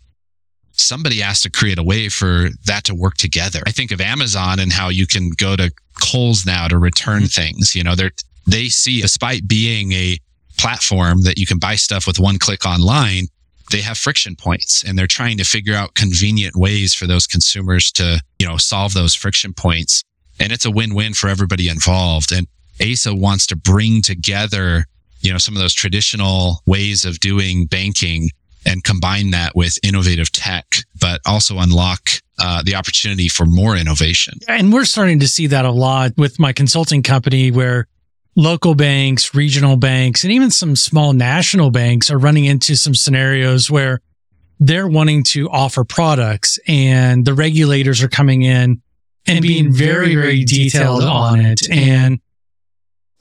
[0.72, 3.60] somebody has to create a way for that to work together.
[3.66, 7.42] I think of Amazon and how you can go to Kohl's now to return mm-hmm.
[7.42, 7.74] things.
[7.74, 8.10] You know, they
[8.46, 10.18] they see, despite being a
[10.56, 13.26] platform that you can buy stuff with one click online,
[13.72, 17.90] they have friction points and they're trying to figure out convenient ways for those consumers
[17.92, 20.02] to, you know, solve those friction points.
[20.38, 22.30] And it's a win-win for everybody involved.
[22.30, 22.46] And
[22.80, 24.84] ASA wants to bring together,
[25.20, 28.30] you know, some of those traditional ways of doing banking
[28.66, 34.38] and combine that with innovative tech, but also unlock uh, the opportunity for more innovation.
[34.48, 37.86] And we're starting to see that a lot with my consulting company where
[38.36, 43.70] local banks, regional banks, and even some small national banks are running into some scenarios
[43.70, 44.00] where
[44.60, 48.80] they're wanting to offer products and the regulators are coming in
[49.26, 51.70] and being very, very detailed on it.
[51.70, 52.20] And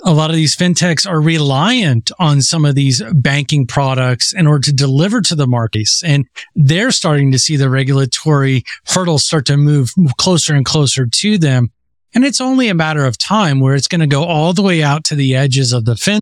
[0.04, 4.62] a lot of these fintechs are reliant on some of these banking products in order
[4.66, 6.04] to deliver to the markets.
[6.04, 11.38] And they're starting to see the regulatory hurdles start to move closer and closer to
[11.38, 11.72] them.
[12.14, 14.84] And it's only a matter of time where it's going to go all the way
[14.84, 16.20] out to the edges of the fin.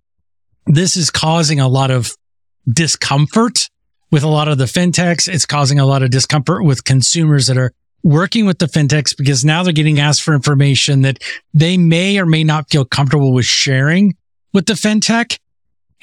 [0.68, 2.16] This is causing a lot of
[2.72, 3.68] discomfort
[4.12, 5.28] with a lot of the fintechs.
[5.28, 7.74] It's causing a lot of discomfort with consumers that are
[8.04, 11.22] working with the fintechs because now they're getting asked for information that
[11.54, 14.16] they may or may not feel comfortable with sharing
[14.54, 15.38] with the fintech.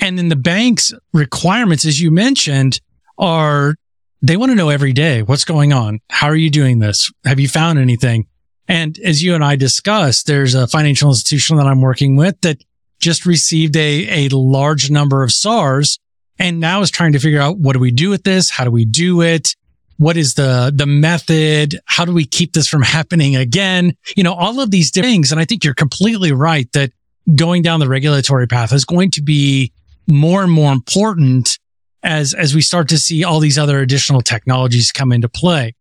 [0.01, 2.81] And then the bank's requirements, as you mentioned,
[3.19, 3.75] are
[4.23, 6.01] they want to know every day what's going on.
[6.11, 7.11] How are you doing this?
[7.25, 8.27] Have you found anything?
[8.67, 12.63] And as you and I discussed, there's a financial institution that I'm working with that
[13.01, 15.99] just received a, a large number of SARs
[16.39, 18.51] and now is trying to figure out what do we do with this?
[18.51, 19.55] How do we do it?
[19.99, 21.79] What is the, the method?
[21.87, 23.95] How do we keep this from happening again?
[24.17, 25.33] You know, all of these different things.
[25.33, 26.93] And I think you're completely right that
[27.35, 29.73] going down the regulatory path is going to be
[30.07, 31.59] more and more important
[32.03, 35.75] as, as we start to see all these other additional technologies come into play.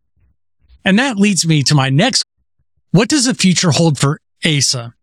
[0.84, 2.26] And that leads me to my next.
[2.92, 4.94] What does the future hold for ASA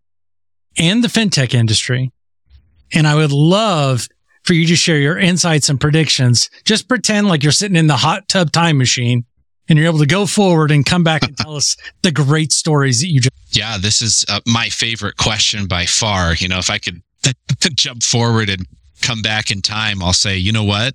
[0.77, 2.11] and the fintech industry?
[2.93, 4.09] And I would love
[4.45, 6.51] for you to share your insights and predictions.
[6.65, 9.25] Just pretend like you're sitting in the hot tub time machine
[9.69, 13.01] and you're able to go forward and come back and tell us the great stories
[13.01, 13.33] that you just.
[13.51, 16.35] Yeah, this is uh, my favorite question by far.
[16.35, 17.03] You know, if I could
[17.75, 18.67] jump forward and
[19.01, 20.95] come back in time, I'll say, you know what?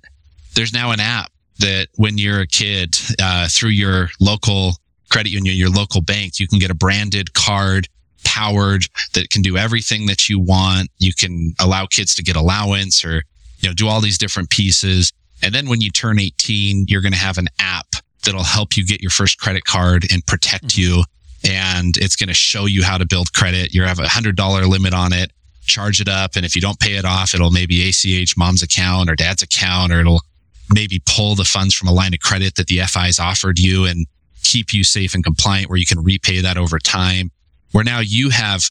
[0.54, 4.74] There's now an app that when you're a kid, uh, through your local
[5.10, 7.88] credit union, your local bank, you can get a branded card
[8.24, 8.84] powered
[9.14, 10.90] that can do everything that you want.
[10.98, 13.24] You can allow kids to get allowance or
[13.60, 15.12] you know, do all these different pieces.
[15.42, 17.86] And then when you turn 18, you're going to have an app
[18.24, 20.80] that'll help you get your first credit card and protect mm-hmm.
[20.80, 21.04] you.
[21.42, 23.72] And it's going to show you how to build credit.
[23.74, 25.32] You have a hundred dollar limit on it,
[25.62, 26.36] charge it up.
[26.36, 29.92] And if you don't pay it off, it'll maybe ACH mom's account or dad's account,
[29.92, 30.22] or it'll
[30.68, 34.06] maybe pull the funds from a line of credit that the FI's offered you and
[34.42, 37.30] keep you safe and compliant where you can repay that over time.
[37.72, 38.68] Where now you have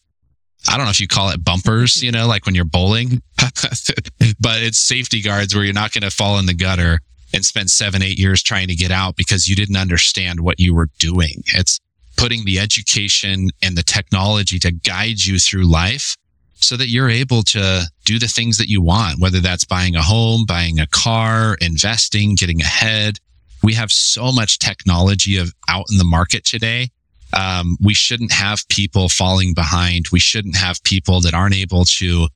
[0.68, 4.62] I don't know if you call it bumpers, you know, like when you're bowling, but
[4.62, 7.00] it's safety guards where you're not going to fall in the gutter
[7.34, 10.74] and spend seven, eight years trying to get out because you didn't understand what you
[10.74, 11.44] were doing.
[11.48, 11.80] It's
[12.18, 16.16] putting the education and the technology to guide you through life
[16.56, 20.02] so that you're able to do the things that you want, whether that's buying a
[20.02, 23.20] home, buying a car, investing, getting ahead.
[23.64, 26.92] We have so much technology of out in the market today
[27.34, 30.08] um, we shouldn't have people falling behind.
[30.12, 32.28] We shouldn't have people that aren't able to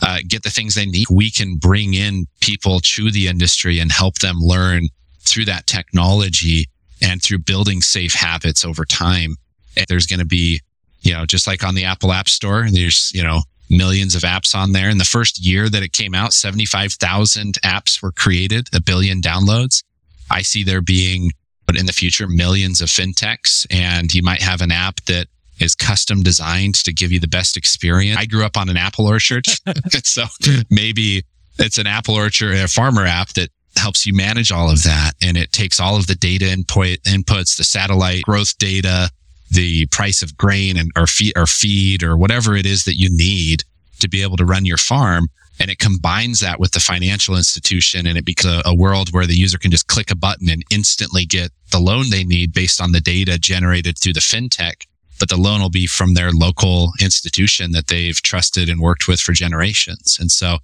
[0.00, 1.06] uh, get the things they need.
[1.10, 4.88] We can bring in people to the industry and help them learn
[5.20, 6.68] through that technology
[7.02, 9.36] and through building safe habits over time.
[9.76, 10.60] And there's going to be,
[11.02, 13.40] you know, just like on the Apple App Store, there's, you know,
[13.70, 14.88] millions of apps on there.
[14.88, 19.82] In the first year that it came out, 75,000 apps were created, a billion downloads.
[20.30, 21.32] I see there being
[21.68, 25.26] but in the future, millions of fintechs, and you might have an app that
[25.60, 28.18] is custom designed to give you the best experience.
[28.18, 29.44] I grew up on an apple orchard.
[30.02, 30.24] so
[30.70, 31.24] maybe
[31.58, 35.12] it's an apple orchard, a farmer app that helps you manage all of that.
[35.20, 39.10] And it takes all of the data input, inputs, the satellite growth data,
[39.50, 43.14] the price of grain and or feed or feed or whatever it is that you
[43.14, 43.62] need
[44.00, 45.28] to be able to run your farm
[45.60, 49.26] and it combines that with the financial institution and it becomes a, a, world where
[49.26, 52.80] the user can just click a button and instantly get the loan they need based
[52.80, 54.84] on the data generated through the fintech
[55.18, 59.20] but the loan will be from their local institution that they've trusted and worked with
[59.20, 60.16] for generations.
[60.20, 60.58] And so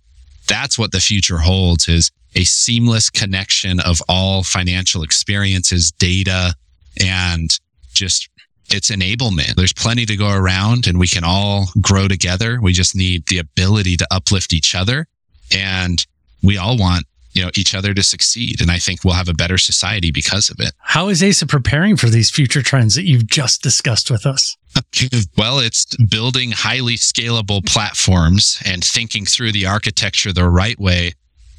[0.47, 6.55] that's what the future holds is a seamless connection of all financial experiences data
[7.01, 7.51] and
[7.93, 8.29] just
[8.71, 9.55] it's enablement.
[9.55, 12.61] There's plenty to go around and we can all grow together.
[12.61, 15.07] We just need the ability to uplift each other.
[15.53, 16.05] And
[16.43, 18.61] we all want, you know, each other to succeed.
[18.61, 20.73] And I think we'll have a better society because of it.
[20.79, 24.57] How is ASA preparing for these future trends that you've just discussed with us?
[25.37, 31.13] well, it's building highly scalable platforms and thinking through the architecture the right way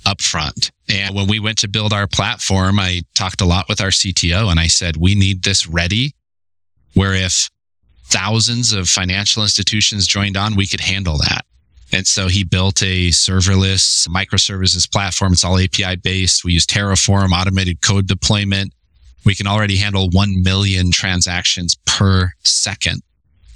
[0.06, 0.72] upfront.
[0.88, 4.50] And when we went to build our platform, I talked a lot with our CTO
[4.52, 6.15] and I said, we need this ready
[6.96, 7.50] where if
[8.06, 11.46] thousands of financial institutions joined on, we could handle that.
[11.92, 15.34] And so he built a serverless microservices platform.
[15.34, 16.44] It's all API based.
[16.44, 18.74] We use Terraform, automated code deployment.
[19.24, 23.02] We can already handle 1 million transactions per second.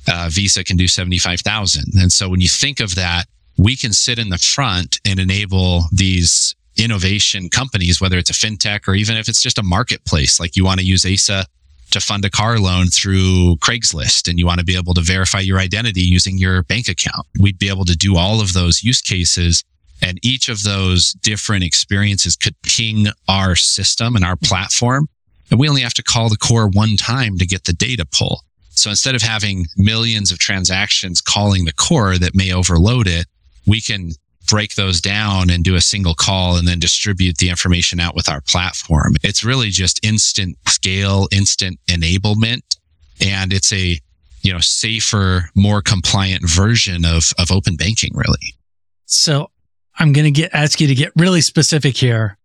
[0.08, 1.84] Uh, Visa can do 75,000.
[2.00, 3.26] And so when you think of that,
[3.58, 8.88] we can sit in the front and enable these innovation companies, whether it's a fintech
[8.88, 11.46] or even if it's just a marketplace, like you want to use ASA
[11.92, 15.40] to fund a car loan through Craigslist and you want to be able to verify
[15.40, 17.26] your identity using your bank account.
[17.40, 19.64] We'd be able to do all of those use cases
[20.02, 25.08] and each of those different experiences could ping our system and our platform.
[25.52, 28.44] And we only have to call the core one time to get the data pull.
[28.70, 33.26] So instead of having millions of transactions calling the core that may overload it,
[33.66, 34.12] we can
[34.50, 38.30] break those down and do a single call and then distribute the information out with
[38.30, 39.16] our platform.
[39.24, 42.62] It's really just instant scale, instant enablement.
[43.22, 44.00] And it's a,
[44.42, 48.56] you know, safer, more compliant version of, of open banking, really.
[49.06, 49.52] So
[49.98, 52.38] I'm going to get, ask you to get really specific here.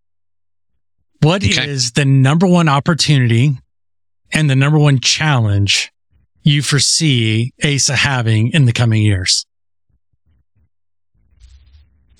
[1.20, 1.68] What okay.
[1.68, 3.56] is the number one opportunity
[4.32, 5.92] and the number one challenge
[6.42, 9.46] you foresee ASA having in the coming years?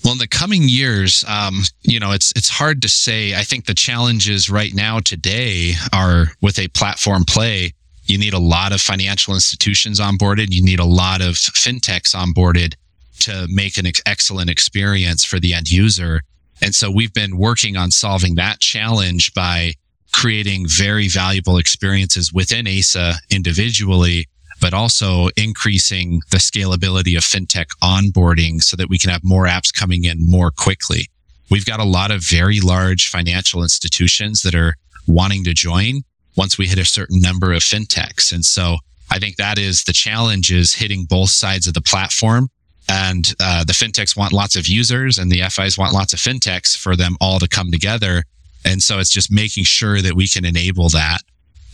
[0.05, 3.33] Well, in the coming years, um, you know, it's it's hard to say.
[3.33, 7.73] I think the challenges right now today are with a platform play.
[8.03, 10.49] You need a lot of financial institutions onboarded.
[10.51, 12.75] You need a lot of fintechs onboarded
[13.21, 16.21] to make an ex- excellent experience for the end user.
[16.61, 19.73] And so we've been working on solving that challenge by
[20.13, 24.27] creating very valuable experiences within ASA individually
[24.61, 29.73] but also increasing the scalability of fintech onboarding so that we can have more apps
[29.73, 31.07] coming in more quickly.
[31.49, 34.75] We've got a lot of very large financial institutions that are
[35.07, 36.01] wanting to join
[36.35, 38.33] once we hit a certain number of fintechs.
[38.33, 38.77] And so
[39.11, 42.49] I think that is the challenge is hitting both sides of the platform.
[42.87, 46.77] And uh, the fintechs want lots of users and the FIs want lots of fintechs
[46.77, 48.23] for them all to come together.
[48.63, 51.21] And so it's just making sure that we can enable that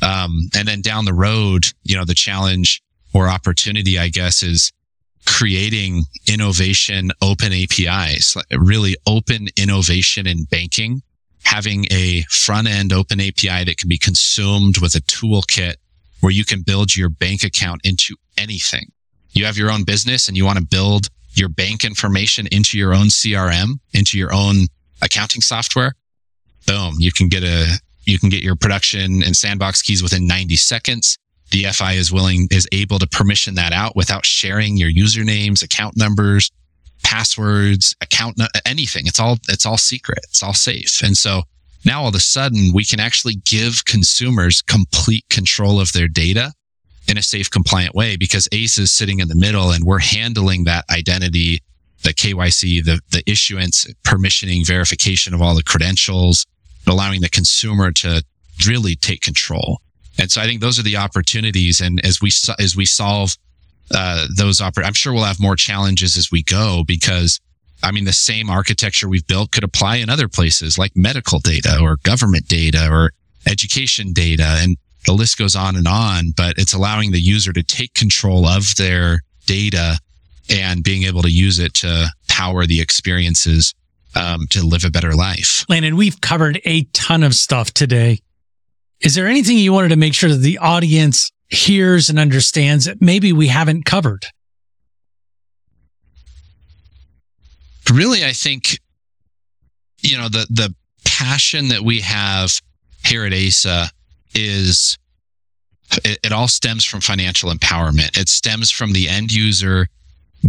[0.01, 2.81] um, and then down the road, you know, the challenge
[3.13, 4.71] or opportunity, I guess, is
[5.25, 11.01] creating innovation open APIs, really open innovation in banking,
[11.43, 15.75] having a front end open API that can be consumed with a toolkit
[16.21, 18.91] where you can build your bank account into anything.
[19.31, 22.93] You have your own business and you want to build your bank information into your
[22.93, 24.67] own CRM, into your own
[25.01, 25.93] accounting software.
[26.67, 26.95] Boom.
[26.97, 31.17] You can get a you can get your production and sandbox keys within 90 seconds.
[31.51, 35.97] The FI is willing, is able to permission that out without sharing your usernames, account
[35.97, 36.49] numbers,
[37.03, 39.07] passwords, account, anything.
[39.07, 40.19] It's all, it's all secret.
[40.29, 41.01] It's all safe.
[41.03, 41.43] And so
[41.85, 46.53] now all of a sudden we can actually give consumers complete control of their data
[47.07, 50.63] in a safe, compliant way because ASA is sitting in the middle and we're handling
[50.65, 51.59] that identity,
[52.03, 56.45] the KYC, the, the issuance, permissioning, verification of all the credentials,
[56.87, 58.23] allowing the consumer to
[58.67, 59.81] really take control.
[60.17, 61.81] And so I think those are the opportunities.
[61.81, 63.35] And as we, as we solve,
[63.93, 67.39] uh, those oper- I'm sure we'll have more challenges as we go because
[67.83, 71.79] I mean, the same architecture we've built could apply in other places like medical data
[71.81, 73.11] or government data or
[73.47, 74.57] education data.
[74.59, 78.45] And the list goes on and on, but it's allowing the user to take control
[78.45, 79.97] of their data
[80.49, 83.73] and being able to use it to power the experiences
[84.15, 85.65] um, to live a better life.
[85.69, 88.19] Landon, we've covered a ton of stuff today.
[88.99, 93.01] Is there anything you wanted to make sure that the audience hears and understands that
[93.01, 94.25] maybe we haven't covered?
[97.91, 98.79] Really, I think,
[99.99, 102.61] you know, the, the passion that we have
[103.05, 103.89] here at ASA
[104.33, 104.97] is
[106.05, 108.17] it, it all stems from financial empowerment.
[108.17, 109.87] It stems from the end user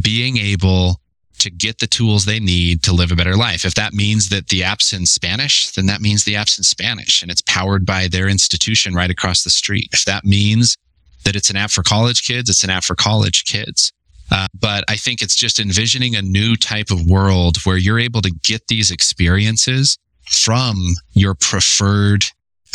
[0.01, 1.01] being able
[1.43, 3.65] to get the tools they need to live a better life.
[3.65, 7.21] If that means that the app's in Spanish, then that means the app's in Spanish
[7.21, 9.89] and it's powered by their institution right across the street.
[9.93, 10.77] If that means
[11.25, 13.93] that it's an app for college kids, it's an app for college kids.
[14.31, 18.23] Uh, but I think it's just envisioning a new type of world where you're able
[18.23, 19.99] to get these experiences
[20.31, 20.77] from
[21.13, 22.25] your preferred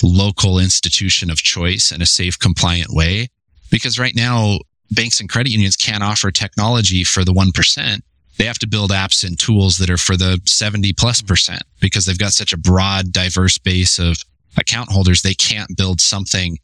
[0.03, 3.29] local institution of choice in a safe, compliant way.
[3.71, 4.59] Because right now,
[4.91, 8.01] banks and credit unions can't offer technology for the 1%
[8.37, 12.05] they have to build apps and tools that are for the 70 plus percent because
[12.05, 14.17] they've got such a broad, diverse base of
[14.57, 15.21] account holders.
[15.21, 16.57] They can't build something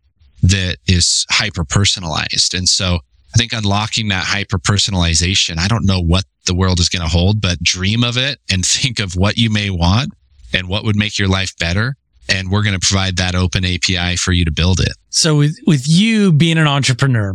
[0.44, 2.54] that is hyper personalized.
[2.54, 3.00] And so
[3.34, 7.08] I think unlocking that hyper personalization, I don't know what the world is going to
[7.08, 10.14] hold, but dream of it and think of what you may want
[10.54, 11.96] and what would make your life better.
[12.30, 14.94] And we're going to provide that open API for you to build it.
[15.10, 17.34] So with, with you being an entrepreneur,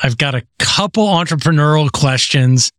[0.00, 2.70] I've got a couple entrepreneurial questions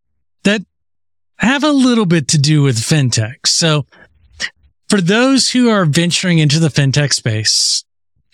[1.39, 3.47] have a little bit to do with fintech.
[3.47, 3.85] So
[4.89, 7.83] for those who are venturing into the fintech space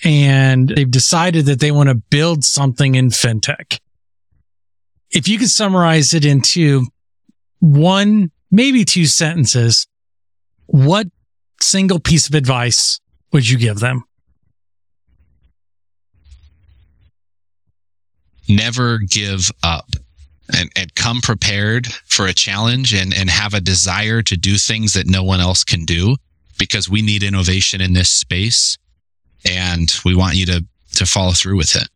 [0.04, 3.80] and they've decided that they want to build something in fintech,
[5.12, 6.88] if you could summarize it into
[7.60, 9.88] one, maybe two sentences,
[10.66, 11.08] what
[11.62, 13.00] single piece of advice
[13.32, 14.04] would you give them?
[18.48, 19.90] Never give up
[20.54, 24.94] and, and come prepared for a challenge and, and have a desire to do things
[24.94, 26.16] that no one else can do
[26.58, 28.78] because we need innovation in this space
[29.50, 31.88] and we want you to, to follow through with it.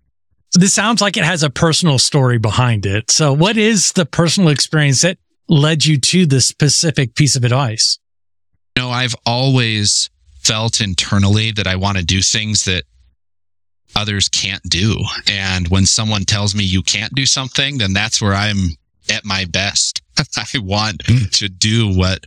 [0.56, 3.12] This sounds like it has a personal story behind it.
[3.12, 8.00] So what is the personal experience that led you to this specific piece of advice?
[8.76, 12.84] You No, I've always felt internally that I want to do things that
[13.96, 14.98] others can't do.
[15.30, 18.78] And when someone tells me you can't do something, then that's where I'm
[19.12, 20.02] at my best.
[20.38, 21.26] I want hmm.
[21.32, 22.26] to do what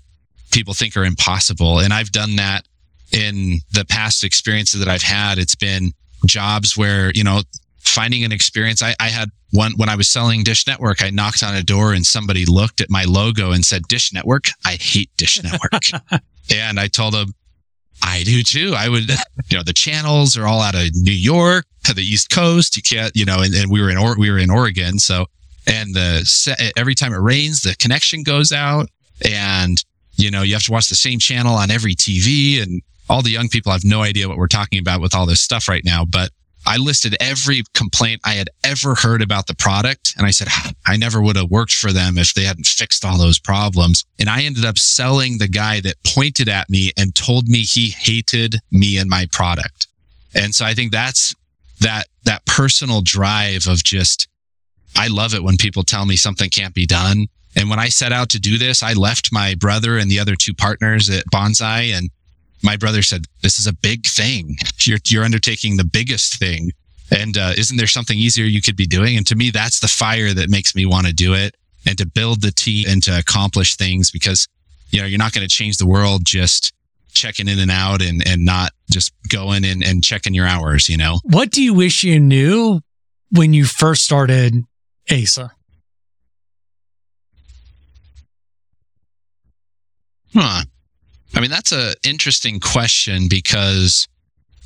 [0.51, 1.81] people think are impossible.
[1.81, 2.67] And I've done that
[3.13, 5.39] in the past experiences that I've had.
[5.39, 5.93] It's been
[6.27, 7.43] jobs where, you know,
[7.81, 8.83] finding an experience.
[8.83, 11.93] I, I had one when I was selling Dish Network, I knocked on a door
[11.93, 14.47] and somebody looked at my logo and said, Dish Network.
[14.65, 15.83] I hate Dish Network.
[16.51, 17.35] and I told them,
[18.03, 18.75] I do too.
[18.77, 19.09] I would,
[19.51, 22.77] you know, the channels are all out of New York to the East Coast.
[22.77, 24.99] You can't, you know, and, and we were in, or- we were in Oregon.
[24.99, 25.27] So,
[25.67, 28.89] and the, every time it rains, the connection goes out
[29.25, 29.83] and,
[30.17, 33.31] you know, you have to watch the same channel on every TV and all the
[33.31, 36.05] young people have no idea what we're talking about with all this stuff right now.
[36.05, 36.31] But
[36.67, 40.15] I listed every complaint I had ever heard about the product.
[40.17, 40.49] And I said,
[40.87, 44.05] I never would have worked for them if they hadn't fixed all those problems.
[44.19, 47.91] And I ended up selling the guy that pointed at me and told me he
[47.91, 49.89] hated me and my product.
[50.35, 51.35] And so I think that's
[51.81, 54.29] that, that personal drive of just,
[54.97, 57.27] I love it when people tell me something can't be done.
[57.57, 60.37] And when I set out to do this, I left my brother and the other
[60.37, 62.11] two partners at Banzai and
[62.63, 64.57] my brother said, "This is a big thing.
[64.83, 66.73] You're you're undertaking the biggest thing,
[67.11, 69.89] and uh, isn't there something easier you could be doing?" And to me, that's the
[69.89, 71.57] fire that makes me want to do it
[71.87, 74.49] and to build the team and to accomplish things because
[74.91, 76.73] you know you're not going to change the world just
[77.13, 80.89] checking in and out and and not just going in and checking your hours.
[80.89, 82.81] You know, what do you wish you knew
[83.31, 84.65] when you first started
[85.11, 85.53] ASA?
[90.35, 90.63] Huh.
[91.35, 94.07] I mean, that's an interesting question because,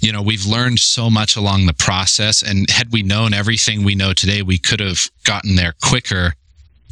[0.00, 2.42] you know, we've learned so much along the process.
[2.42, 6.34] And had we known everything we know today, we could have gotten there quicker.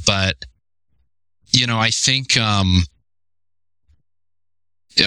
[0.06, 0.36] But,
[1.50, 2.82] you know, I think, um,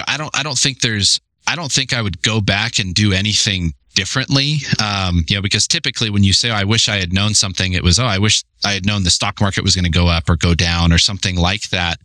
[0.08, 3.14] I don't, I don't think there's, I don't think I would go back and do
[3.14, 4.58] anything differently.
[4.84, 7.72] Um, you know, because typically when you say, oh, I wish I had known something,
[7.74, 10.08] it was, oh, I wish I had known the stock market was going to go
[10.08, 12.00] up or go down or something like that.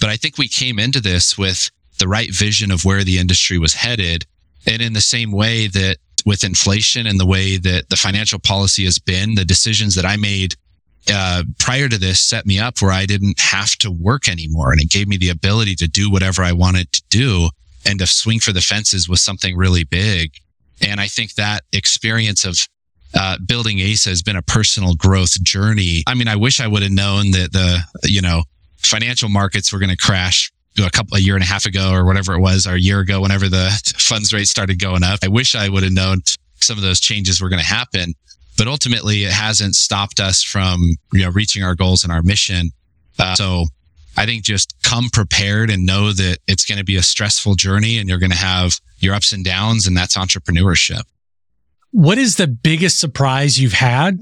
[0.00, 3.58] But I think we came into this with the right vision of where the industry
[3.58, 4.26] was headed.
[4.66, 8.84] And in the same way that with inflation and the way that the financial policy
[8.84, 10.54] has been, the decisions that I made
[11.10, 14.72] uh, prior to this set me up where I didn't have to work anymore.
[14.72, 17.48] And it gave me the ability to do whatever I wanted to do
[17.86, 20.32] and to swing for the fences with something really big.
[20.82, 22.58] And I think that experience of
[23.14, 26.02] uh, building ASA has been a personal growth journey.
[26.06, 28.42] I mean, I wish I would have known that the, you know,
[28.76, 30.52] financial markets were going to crash
[30.86, 33.00] a couple a year and a half ago or whatever it was or a year
[33.00, 36.20] ago whenever the funds rate started going up i wish i would have known
[36.62, 38.14] some of those changes were going to happen.
[38.56, 42.70] But ultimately it hasn't stopped us from you know reaching our goals and our mission.
[43.18, 43.64] Uh, so
[44.16, 47.98] i think just come prepared and know that it's going to be a stressful journey
[47.98, 51.02] and you're going to have your ups and downs and that's entrepreneurship.
[51.90, 54.20] What is the biggest surprise you've had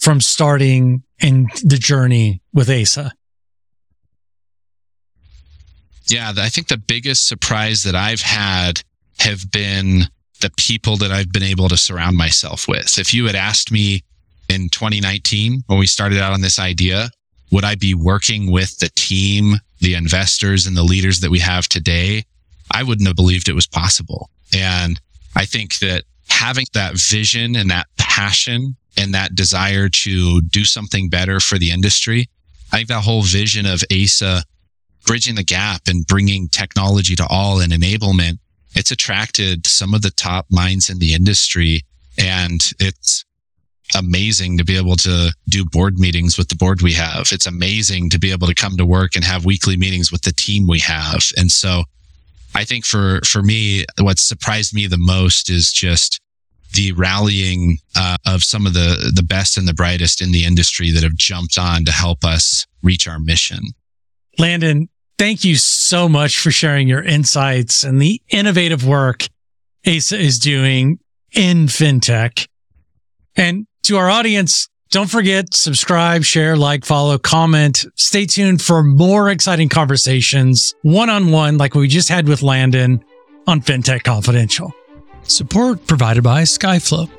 [0.00, 3.12] from starting in the journey with ASA
[6.06, 8.82] yeah, I think the biggest surprise that I've had
[9.20, 10.04] have been
[10.40, 12.98] the people that I've been able to surround myself with.
[12.98, 14.02] If you had asked me
[14.48, 17.10] in 2019 when we started out on this idea,
[17.50, 21.68] would I be working with the team, the investors and the leaders that we have
[21.68, 22.24] today?
[22.70, 24.28] I wouldn't have believed it was possible.
[24.54, 25.00] And
[25.36, 31.08] I think that having that vision and that passion and that desire to do something
[31.08, 32.28] better for the industry,
[32.72, 34.42] I think that whole vision of ASA
[35.06, 38.38] bridging the gap and bringing technology to all and enablement,
[38.74, 41.82] it's attracted some of the top minds in the industry.
[42.18, 43.24] And it's
[43.94, 47.28] amazing to be able to do board meetings with the board we have.
[47.32, 50.32] It's amazing to be able to come to work and have weekly meetings with the
[50.32, 51.20] team we have.
[51.36, 51.84] And so
[52.54, 56.20] I think for, for me, what surprised me the most is just
[56.72, 60.90] the rallying uh, of some of the, the best and the brightest in the industry
[60.90, 63.60] that have jumped on to help us reach our mission.
[64.38, 64.88] Landon,
[65.18, 69.26] thank you so much for sharing your insights and the innovative work
[69.86, 70.98] ASA is doing
[71.32, 72.46] in fintech.
[73.36, 77.84] And to our audience, don't forget, subscribe, share, like, follow, comment.
[77.96, 83.04] Stay tuned for more exciting conversations one on one, like we just had with Landon
[83.46, 84.72] on FinTech Confidential.
[85.24, 87.10] Support provided by Skyflow.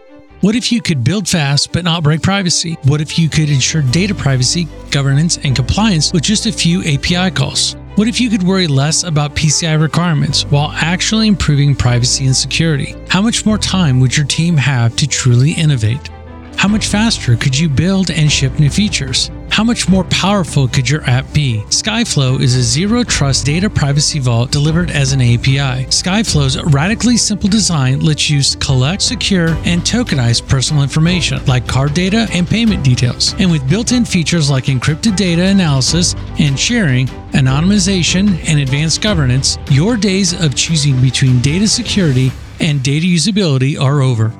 [0.42, 2.78] What if you could build fast but not break privacy?
[2.84, 7.32] What if you could ensure data privacy, governance, and compliance with just a few API
[7.32, 7.76] calls?
[7.96, 12.94] What if you could worry less about PCI requirements while actually improving privacy and security?
[13.08, 16.10] How much more time would your team have to truly innovate?
[16.58, 19.32] How much faster could you build and ship new features?
[19.50, 21.64] How much more powerful could your app be?
[21.68, 25.86] Skyflow is a zero trust data privacy vault delivered as an API.
[25.88, 32.28] Skyflow's radically simple design lets you collect, secure, and tokenize personal information like card data
[32.34, 33.34] and payment details.
[33.40, 39.58] And with built in features like encrypted data analysis and sharing, anonymization, and advanced governance,
[39.72, 44.34] your days of choosing between data security and data usability are over.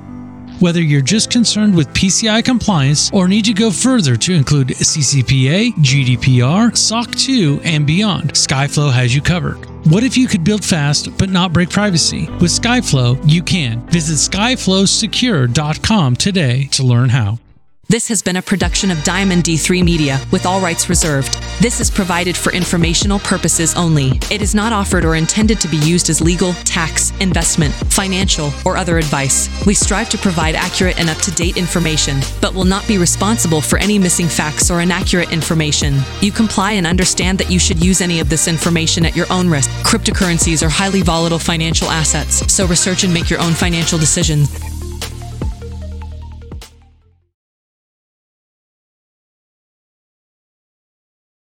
[0.58, 5.74] Whether you're just concerned with PCI compliance or need to go further to include CCPA,
[5.74, 9.58] GDPR, SOC 2, and beyond, Skyflow has you covered.
[9.86, 12.26] What if you could build fast but not break privacy?
[12.40, 13.86] With Skyflow, you can.
[13.88, 17.38] Visit skyflowsecure.com today to learn how.
[17.88, 21.40] This has been a production of Diamond D3 Media with all rights reserved.
[21.60, 24.18] This is provided for informational purposes only.
[24.28, 28.76] It is not offered or intended to be used as legal, tax, investment, financial, or
[28.76, 29.48] other advice.
[29.66, 33.60] We strive to provide accurate and up to date information, but will not be responsible
[33.60, 36.00] for any missing facts or inaccurate information.
[36.20, 39.48] You comply and understand that you should use any of this information at your own
[39.48, 39.70] risk.
[39.86, 44.75] Cryptocurrencies are highly volatile financial assets, so research and make your own financial decisions.